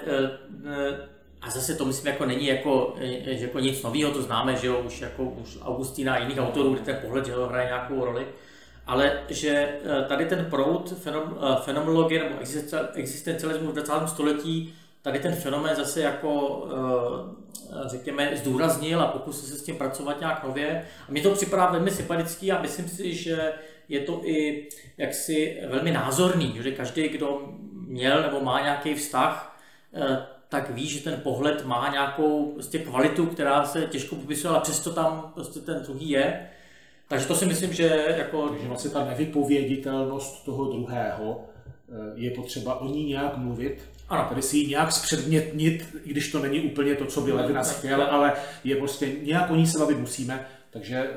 e, 0.69 1.16
a 1.41 1.50
zase 1.50 1.76
to 1.76 1.86
myslím 1.86 2.08
jako 2.08 2.26
není 2.26 2.47
jako, 2.47 2.95
že 3.26 3.45
jako 3.45 3.60
nic 3.60 3.84
nového, 3.84 4.12
to 4.12 4.21
známe, 4.21 4.56
že 4.56 4.67
jo, 4.67 4.82
už 4.86 5.02
jako 5.02 5.23
už 5.23 5.58
Augustína 5.62 6.13
a 6.13 6.17
jiných 6.17 6.39
autorů, 6.39 6.73
kde 6.73 6.82
ten 6.82 6.97
pohled 7.02 7.26
že 7.26 7.32
jo, 7.32 7.47
hraje 7.47 7.67
nějakou 7.67 8.06
roli, 8.06 8.28
ale 8.88 9.19
že 9.30 9.50
eh, 9.50 10.06
tady 10.08 10.26
ten 10.26 10.47
proud 10.50 10.93
fenom, 10.97 11.38
fenomenologie 11.63 12.23
nebo 12.23 12.36
existencialismu 12.93 13.71
v 13.71 13.73
20. 13.73 13.93
století 14.08 14.73
tady 15.02 15.19
ten 15.19 15.36
fenomén 15.36 15.76
zase 15.76 16.02
jako 16.02 16.63
řekněme 17.86 18.32
zdůraznil 18.36 19.02
a 19.02 19.08
pokusil 19.08 19.50
se 19.50 19.58
s 19.58 19.63
tím 19.63 19.76
pracovat 19.76 20.19
nějak 20.19 20.43
nově. 20.43 20.86
A 21.10 21.12
mi 21.12 21.21
to 21.21 21.32
připadá 21.32 21.71
velmi 21.71 21.91
sympatický 21.91 22.52
a 22.52 22.62
myslím 22.62 22.89
si, 22.89 23.15
že 23.15 23.54
je 23.89 24.00
to 24.00 24.21
i 24.23 24.67
jaksi 24.97 25.62
velmi 25.67 25.91
názorný, 25.91 26.60
že 26.63 26.71
každý, 26.71 27.10
kdo 27.10 27.41
měl 27.88 28.21
nebo 28.21 28.39
má 28.39 28.62
nějaký 28.62 28.95
vztah, 28.95 29.60
tak 30.49 30.69
ví, 30.69 30.88
že 30.88 31.03
ten 31.03 31.19
pohled 31.23 31.65
má 31.65 31.89
nějakou 31.91 32.51
prostě 32.51 32.79
kvalitu, 32.79 33.25
která 33.25 33.65
se 33.65 33.81
těžko 33.81 34.15
popisuje, 34.15 34.51
ale 34.51 34.62
přesto 34.62 34.93
tam 34.93 35.31
prostě 35.33 35.60
ten 35.60 35.83
druhý 35.83 36.10
je. 36.10 36.49
Takže 37.07 37.25
to 37.25 37.36
si 37.36 37.45
myslím, 37.45 37.73
že 37.73 38.05
jako... 38.17 38.49
Takže 38.49 38.67
vlastně 38.67 38.89
ta 38.89 39.05
nevypověditelnost 39.05 40.45
toho 40.45 40.65
druhého 40.65 41.41
eh, 41.41 41.93
je 42.15 42.31
potřeba 42.31 42.81
o 42.81 42.88
ní 42.88 43.05
nějak 43.05 43.38
mluvit, 43.38 43.81
ano. 44.10 44.25
Tady 44.29 44.41
si 44.41 44.57
ji 44.57 44.67
nějak 44.67 44.91
zpředmětnit, 44.91 45.95
i 46.05 46.10
když 46.10 46.31
to 46.31 46.39
není 46.39 46.62
úplně 46.62 46.95
to, 46.95 47.05
co 47.05 47.21
by 47.21 47.31
Levinas 47.31 47.79
chtěl, 47.79 48.01
ale 48.01 48.33
je 48.63 48.75
prostě 48.75 49.12
nějak 49.23 49.51
o 49.51 49.55
ní 49.55 49.67
se 49.67 49.79
bavit 49.79 49.99
musíme, 49.99 50.47
takže 50.69 51.12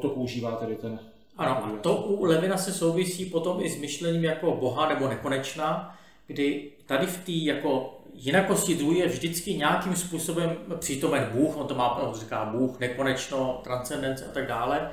to 0.00 0.08
používá 0.08 0.56
tedy 0.56 0.76
ten... 0.76 0.98
Ano, 1.36 1.50
a 1.50 1.78
to 1.80 1.96
u 1.96 2.24
Levina 2.24 2.56
se 2.56 2.72
souvisí 2.72 3.24
potom 3.24 3.62
i 3.62 3.70
s 3.70 3.76
myšlením 3.76 4.24
jako 4.24 4.56
boha 4.60 4.88
nebo 4.88 5.08
nekonečná, 5.08 5.98
kdy 6.26 6.70
tady 6.86 7.06
v 7.06 7.24
té 7.24 7.32
jako 7.32 8.01
jinakosti 8.14 8.74
druhý 8.74 8.98
je 8.98 9.08
vždycky 9.08 9.54
nějakým 9.54 9.96
způsobem 9.96 10.56
přítomen 10.78 11.30
Bůh, 11.32 11.56
on 11.56 11.66
to 11.66 11.74
má, 11.74 11.98
on 11.98 12.14
říká 12.14 12.44
Bůh, 12.44 12.78
nekonečno, 12.80 13.60
transcendence 13.64 14.24
a 14.24 14.32
tak 14.32 14.46
dále. 14.46 14.90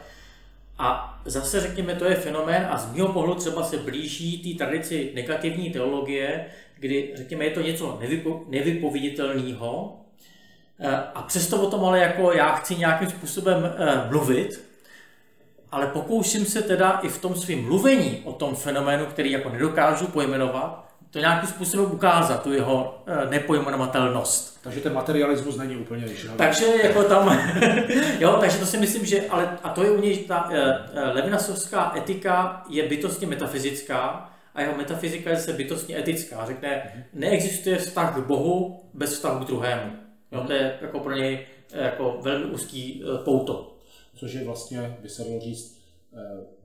A 0.77 1.19
zase 1.25 1.61
řekněme, 1.61 1.95
to 1.95 2.05
je 2.05 2.15
fenomén 2.15 2.67
a 2.69 2.77
z 2.77 2.95
mého 2.95 3.07
pohledu 3.07 3.35
třeba 3.35 3.63
se 3.63 3.77
blíží 3.77 4.37
té 4.37 4.65
tradici 4.65 5.11
negativní 5.15 5.69
teologie, 5.69 6.45
kdy 6.79 7.11
řekněme, 7.15 7.45
je 7.45 7.51
to 7.51 7.61
něco 7.61 7.97
nevypo, 8.01 8.43
nevypověditelného, 8.47 9.99
eh, 10.79 10.95
a 11.15 11.21
přesto 11.21 11.61
o 11.61 11.71
tom 11.71 11.85
ale 11.85 11.99
jako 11.99 12.31
já 12.31 12.55
chci 12.55 12.75
nějakým 12.75 13.09
způsobem 13.09 13.73
eh, 13.77 14.09
mluvit, 14.09 14.69
ale 15.71 15.87
pokouším 15.87 16.45
se 16.45 16.61
teda 16.61 16.99
i 17.03 17.09
v 17.09 17.21
tom 17.21 17.35
svém 17.35 17.63
mluvení 17.63 18.21
o 18.23 18.33
tom 18.33 18.55
fenoménu, 18.55 19.05
který 19.05 19.31
jako 19.31 19.49
nedokážu 19.49 20.07
pojmenovat, 20.07 20.88
to 21.11 21.19
nějakým 21.19 21.49
způsobem 21.49 21.91
ukázat, 21.91 22.43
tu 22.43 22.53
jeho 22.53 23.03
eh, 23.07 23.29
nepojmenovatelnost. 23.29 24.59
Takže 24.63 24.79
ten 24.79 24.93
materialismus 24.93 25.57
není 25.57 25.75
úplně 25.75 26.05
vyšší. 26.05 26.27
Takže 26.37 26.65
jako 26.83 27.03
tam, 27.03 27.39
jo, 28.19 28.37
takže 28.39 28.57
to 28.57 28.65
si 28.65 28.77
myslím, 28.77 29.05
že, 29.05 29.27
ale, 29.29 29.57
a 29.63 29.69
to 29.69 29.83
je 29.83 29.91
u 29.91 30.01
něj, 30.01 30.17
ta 30.17 30.49
uh, 30.49 30.53
Levinasovská 31.13 31.93
etika 31.97 32.63
je 32.69 32.87
bytostně 32.87 33.27
metafyzická 33.27 34.29
a 34.55 34.61
jeho 34.61 34.77
metafyzika 34.77 35.29
je 35.29 35.37
se 35.37 35.53
bytostně 35.53 35.97
etická. 35.99 36.45
Řekne, 36.45 36.91
mhm. 36.93 37.03
neexistuje 37.13 37.77
vztah 37.77 38.15
k 38.15 38.25
Bohu 38.25 38.83
bez 38.93 39.13
vztahu 39.13 39.45
k 39.45 39.47
druhému. 39.47 39.91
Jo, 40.31 40.43
to 40.47 40.53
je 40.53 40.77
jako 40.81 40.99
pro 40.99 41.15
něj 41.15 41.45
jako 41.71 42.17
velmi 42.21 42.45
úzký 42.45 43.03
pouto. 43.23 43.77
Což 44.15 44.33
je 44.33 44.45
vlastně, 44.45 44.97
by 45.01 45.09
se 45.09 45.23
dalo 45.23 45.39
říct, 45.39 45.78
Eh, 45.78 45.78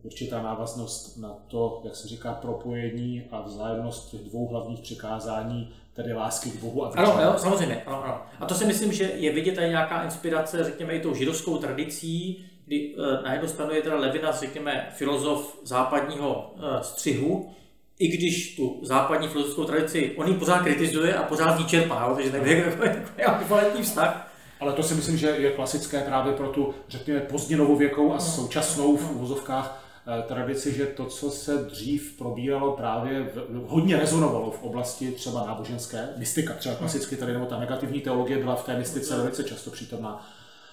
určitá 0.02 0.42
návaznost 0.42 1.16
na 1.16 1.36
to, 1.48 1.80
jak 1.84 1.96
se 1.96 2.08
říká, 2.08 2.34
propojení 2.34 3.22
a 3.30 3.42
vzájemnost 3.42 4.10
těch 4.10 4.20
dvou 4.20 4.48
hlavních 4.48 4.80
přikázání, 4.80 5.72
tedy 5.92 6.12
lásky 6.12 6.50
k 6.50 6.60
Bohu 6.60 6.84
a. 6.84 6.92
Ano, 6.96 7.18
jo, 7.22 7.34
samozřejmě. 7.36 7.82
Ano, 7.86 8.04
ano. 8.04 8.22
A 8.40 8.46
to 8.46 8.54
si 8.54 8.64
myslím, 8.64 8.92
že 8.92 9.04
je 9.04 9.32
vidět 9.32 9.54
tady 9.54 9.68
nějaká 9.68 10.04
inspirace, 10.04 10.64
řekněme, 10.64 10.92
i 10.92 11.00
tou 11.00 11.14
židovskou 11.14 11.58
tradicí, 11.58 12.44
kdy 12.66 12.94
eh, 12.98 13.22
na 13.22 13.32
jednu 13.32 13.48
stranu 13.48 13.74
je 13.74 13.82
teda 13.82 13.96
Levinas, 13.96 14.40
řekněme, 14.40 14.88
filozof 14.96 15.58
západního 15.64 16.54
eh, 16.56 16.82
střihu, 16.82 17.50
i 17.98 18.08
když 18.08 18.56
tu 18.56 18.80
západní 18.82 19.28
filozofskou 19.28 19.64
tradici, 19.64 20.14
on 20.16 20.28
ji 20.28 20.34
pořád 20.34 20.62
kritizuje 20.62 21.14
a 21.14 21.22
pořád 21.22 21.58
ji 21.58 21.64
čerpá, 21.64 22.14
takže 22.14 22.30
tak 22.30 22.46
je 22.46 22.74
jako 23.18 23.82
vztah. 23.82 24.33
Ale 24.60 24.72
to 24.72 24.82
si 24.82 24.94
myslím, 24.94 25.16
že 25.16 25.28
je 25.28 25.50
klasické 25.50 26.00
právě 26.00 26.32
pro 26.32 26.48
tu, 26.48 26.74
řekněme, 26.88 27.20
pozdně 27.20 27.56
novověkou 27.56 28.12
a 28.12 28.18
současnou 28.18 28.96
v 28.96 29.10
uvozovkách 29.10 29.84
eh, 30.06 30.22
tradici, 30.22 30.72
že 30.72 30.86
to, 30.86 31.04
co 31.04 31.30
se 31.30 31.56
dřív 31.56 32.18
probíralo 32.18 32.72
právě, 32.72 33.22
v, 33.22 33.64
hodně 33.66 33.96
rezonovalo 33.96 34.50
v 34.50 34.62
oblasti 34.62 35.10
třeba 35.10 35.46
náboženské, 35.46 36.08
mystika. 36.16 36.54
Třeba 36.54 36.74
klasicky 36.74 37.16
tady, 37.16 37.32
nebo 37.32 37.46
ta 37.46 37.58
negativní 37.58 38.00
teologie 38.00 38.38
byla 38.38 38.54
v 38.54 38.66
té 38.66 38.78
mystice 38.78 39.16
velice 39.16 39.44
často 39.44 39.70
přítomná, 39.70 40.26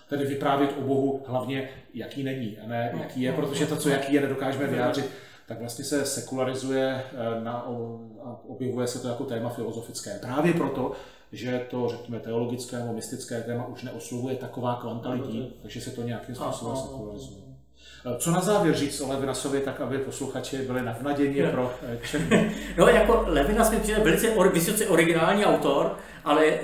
tedy 0.10 0.26
vyprávět 0.26 0.76
o 0.78 0.82
Bohu 0.82 1.24
hlavně, 1.28 1.70
jaký 1.94 2.24
není, 2.24 2.58
a 2.58 2.68
ne 2.68 2.94
jaký 3.00 3.22
je, 3.22 3.34
protože 3.34 3.66
to, 3.66 3.76
co 3.76 3.90
jaký 3.90 4.14
je, 4.14 4.22
nedokážeme 4.22 4.68
vyjádřit, 4.68 5.10
tak 5.48 5.60
vlastně 5.60 5.86
se 5.86 6.06
sekularizuje 6.06 7.04
eh, 7.12 7.44
na, 7.44 7.54
a 8.24 8.40
objevuje 8.48 8.88
se 8.88 9.00
to 9.00 9.08
jako 9.08 9.24
téma 9.24 9.50
filozofické. 9.50 10.20
Právě 10.22 10.54
proto, 10.54 10.92
že 11.32 11.68
to, 11.70 11.90
řekněme, 11.90 12.20
teologické 12.20 12.80
nebo 12.80 12.94
mystické 12.94 13.42
téma 13.42 13.68
už 13.68 13.84
neoslovuje 13.84 14.36
taková 14.36 14.76
kvanta 14.76 15.10
lidí, 15.12 15.54
takže 15.62 15.82
se 15.82 15.92
to 15.92 16.04
nějakým 16.04 16.36
způsobem 16.36 16.76
sekularizuje. 16.76 17.51
Co 18.18 18.32
na 18.32 18.42
závěr 18.42 18.76
říct 18.76 19.02
o 19.02 19.10
Levinasovi, 19.10 19.60
tak 19.60 19.82
aby 19.82 19.98
posluchači 19.98 20.58
byli 20.58 20.82
navnaděni 20.82 21.42
no. 21.42 21.52
pro 21.52 21.74
eh, 21.84 22.00
černý? 22.12 22.52
No, 22.78 22.88
jako 22.88 23.24
Levinas 23.28 23.72
mi 23.72 23.80
přijde 23.80 24.00
velice 24.00 24.30
or, 24.30 24.54
vysoce 24.54 24.88
originální 24.88 25.46
autor, 25.46 25.98
ale 26.24 26.46
e, 26.46 26.60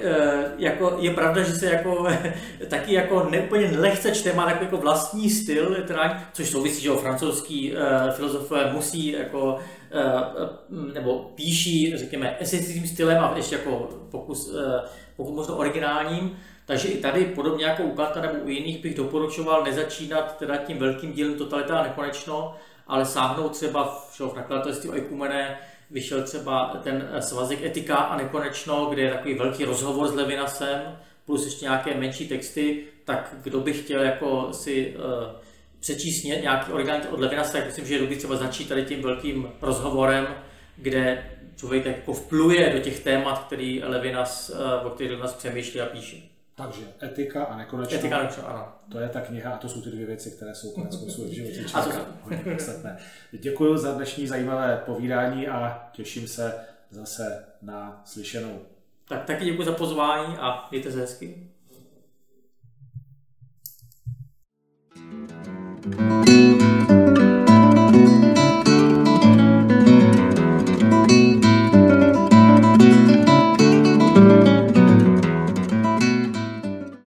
jako 0.58 0.98
je 1.00 1.14
pravda, 1.14 1.44
že 1.44 1.56
se 1.56 1.66
jako 1.66 2.08
taky 2.70 2.94
jako 2.94 3.28
neúplně 3.30 3.72
lehce 3.78 4.12
čte, 4.12 4.34
má 4.34 4.46
takový 4.46 4.66
jako 4.66 4.78
vlastní 4.78 5.30
styl 5.30 5.72
literární, 5.72 6.22
což 6.34 6.50
souvisí, 6.50 6.82
že 6.82 6.90
francouzský 6.92 7.76
e, 7.76 8.12
filozofové 8.12 8.74
musí 8.74 9.08
jako 9.12 9.60
e, 9.92 10.94
nebo 10.94 11.32
píší, 11.36 11.98
řekněme, 11.98 12.36
esetickým 12.40 12.88
stylem 12.88 13.24
a 13.24 13.34
ještě 13.36 13.56
jako 13.56 13.90
pokus, 14.12 14.56
e, 14.56 14.82
pokud 15.16 15.36
možno 15.36 15.58
originálním, 15.58 16.38
takže 16.68 16.88
i 16.88 16.98
tady, 16.98 17.26
podobně 17.26 17.66
jako 17.66 17.84
u 17.84 17.92
Kanta 17.92 18.22
nebo 18.22 18.34
u 18.44 18.50
jiných, 18.50 18.82
bych 18.84 18.96
doporučoval 18.96 19.64
nezačínat 19.64 20.38
teda 20.38 20.58
tím 20.58 20.78
velkým 20.78 21.14
dílem 21.14 21.36
Totalita 21.36 21.80
a 21.80 21.84
nekonečno, 21.84 22.56
ale 22.88 23.06
sáhnout 23.06 23.50
třeba 23.50 23.86
v, 23.86 24.20
v 24.20 24.36
nakladatelství 24.36 24.90
Oikumene, 24.90 25.58
vyšel 25.92 26.24
třeba 26.24 26.80
ten 26.84 27.10
svazek 27.20 27.64
Etika 27.64 27.96
a 27.96 28.18
nekonečno, 28.18 28.86
kde 28.86 29.02
je 29.02 29.12
takový 29.12 29.34
velký 29.34 29.66
rozhovor 29.66 30.08
s 30.08 30.14
Levinasem, 30.14 30.98
plus 31.26 31.46
ještě 31.46 31.66
nějaké 31.66 31.98
menší 31.98 32.28
texty, 32.28 32.84
tak 33.06 33.36
kdo 33.44 33.60
by 33.60 33.74
chtěl 33.74 34.02
jako 34.02 34.54
si 34.54 34.96
uh, 34.96 35.04
přečíst 35.80 36.24
nějaký 36.24 36.72
originál 36.72 37.02
od 37.10 37.20
Levinase, 37.20 37.52
tak 37.52 37.66
myslím, 37.66 37.86
že 37.86 37.94
je 37.94 38.00
dobrý 38.00 38.18
třeba 38.18 38.36
začít 38.36 38.70
tady 38.70 38.86
tím 38.86 39.02
velkým 39.02 39.52
rozhovorem, 39.62 40.28
kde 40.78 41.32
člověk 41.56 41.86
jako 41.86 42.14
vpluje 42.14 42.70
do 42.74 42.80
těch 42.80 43.00
témat, 43.00 43.44
který 43.46 43.84
Levinas, 43.84 44.50
uh, 44.50 44.88
o 44.88 44.90
kterých 44.90 45.12
Levinas 45.12 45.34
přemýšlí 45.34 45.82
a 45.82 45.86
píše. 45.86 46.37
Takže 46.58 46.82
etika 47.04 47.44
a 47.44 47.58
nekonečno. 47.58 47.98
Etika 47.98 48.18
a 48.18 48.42
ano. 48.42 48.74
To 48.92 49.00
je 49.00 49.10
ta 49.10 49.22
kniha 49.22 49.52
a 49.52 49.58
to 49.58 49.70
jsou 49.70 49.82
ty 49.82 49.90
dvě 49.90 50.06
věci, 50.06 50.32
které 50.32 50.56
jsou 50.56 50.72
konec 50.72 50.96
konců 50.96 51.26
v 51.26 51.32
životě 51.34 51.64
člověka 51.64 52.06
hodně 52.22 52.54
podstatné. 52.54 52.98
Děkuji 53.32 53.78
za 53.78 53.94
dnešní 53.94 54.28
zajímavé 54.28 54.84
povídání 54.86 55.48
a 55.48 55.90
těším 55.92 56.28
se 56.28 56.54
zase 56.90 57.46
na 57.62 58.02
slyšenou. 58.06 58.60
Tak 59.08 59.26
taky 59.26 59.46
děkuji 59.46 59.64
za 59.64 59.72
pozvání 59.72 60.38
a 60.38 60.68
mějte 60.72 60.92
se 60.92 61.00
hezky. 61.00 61.48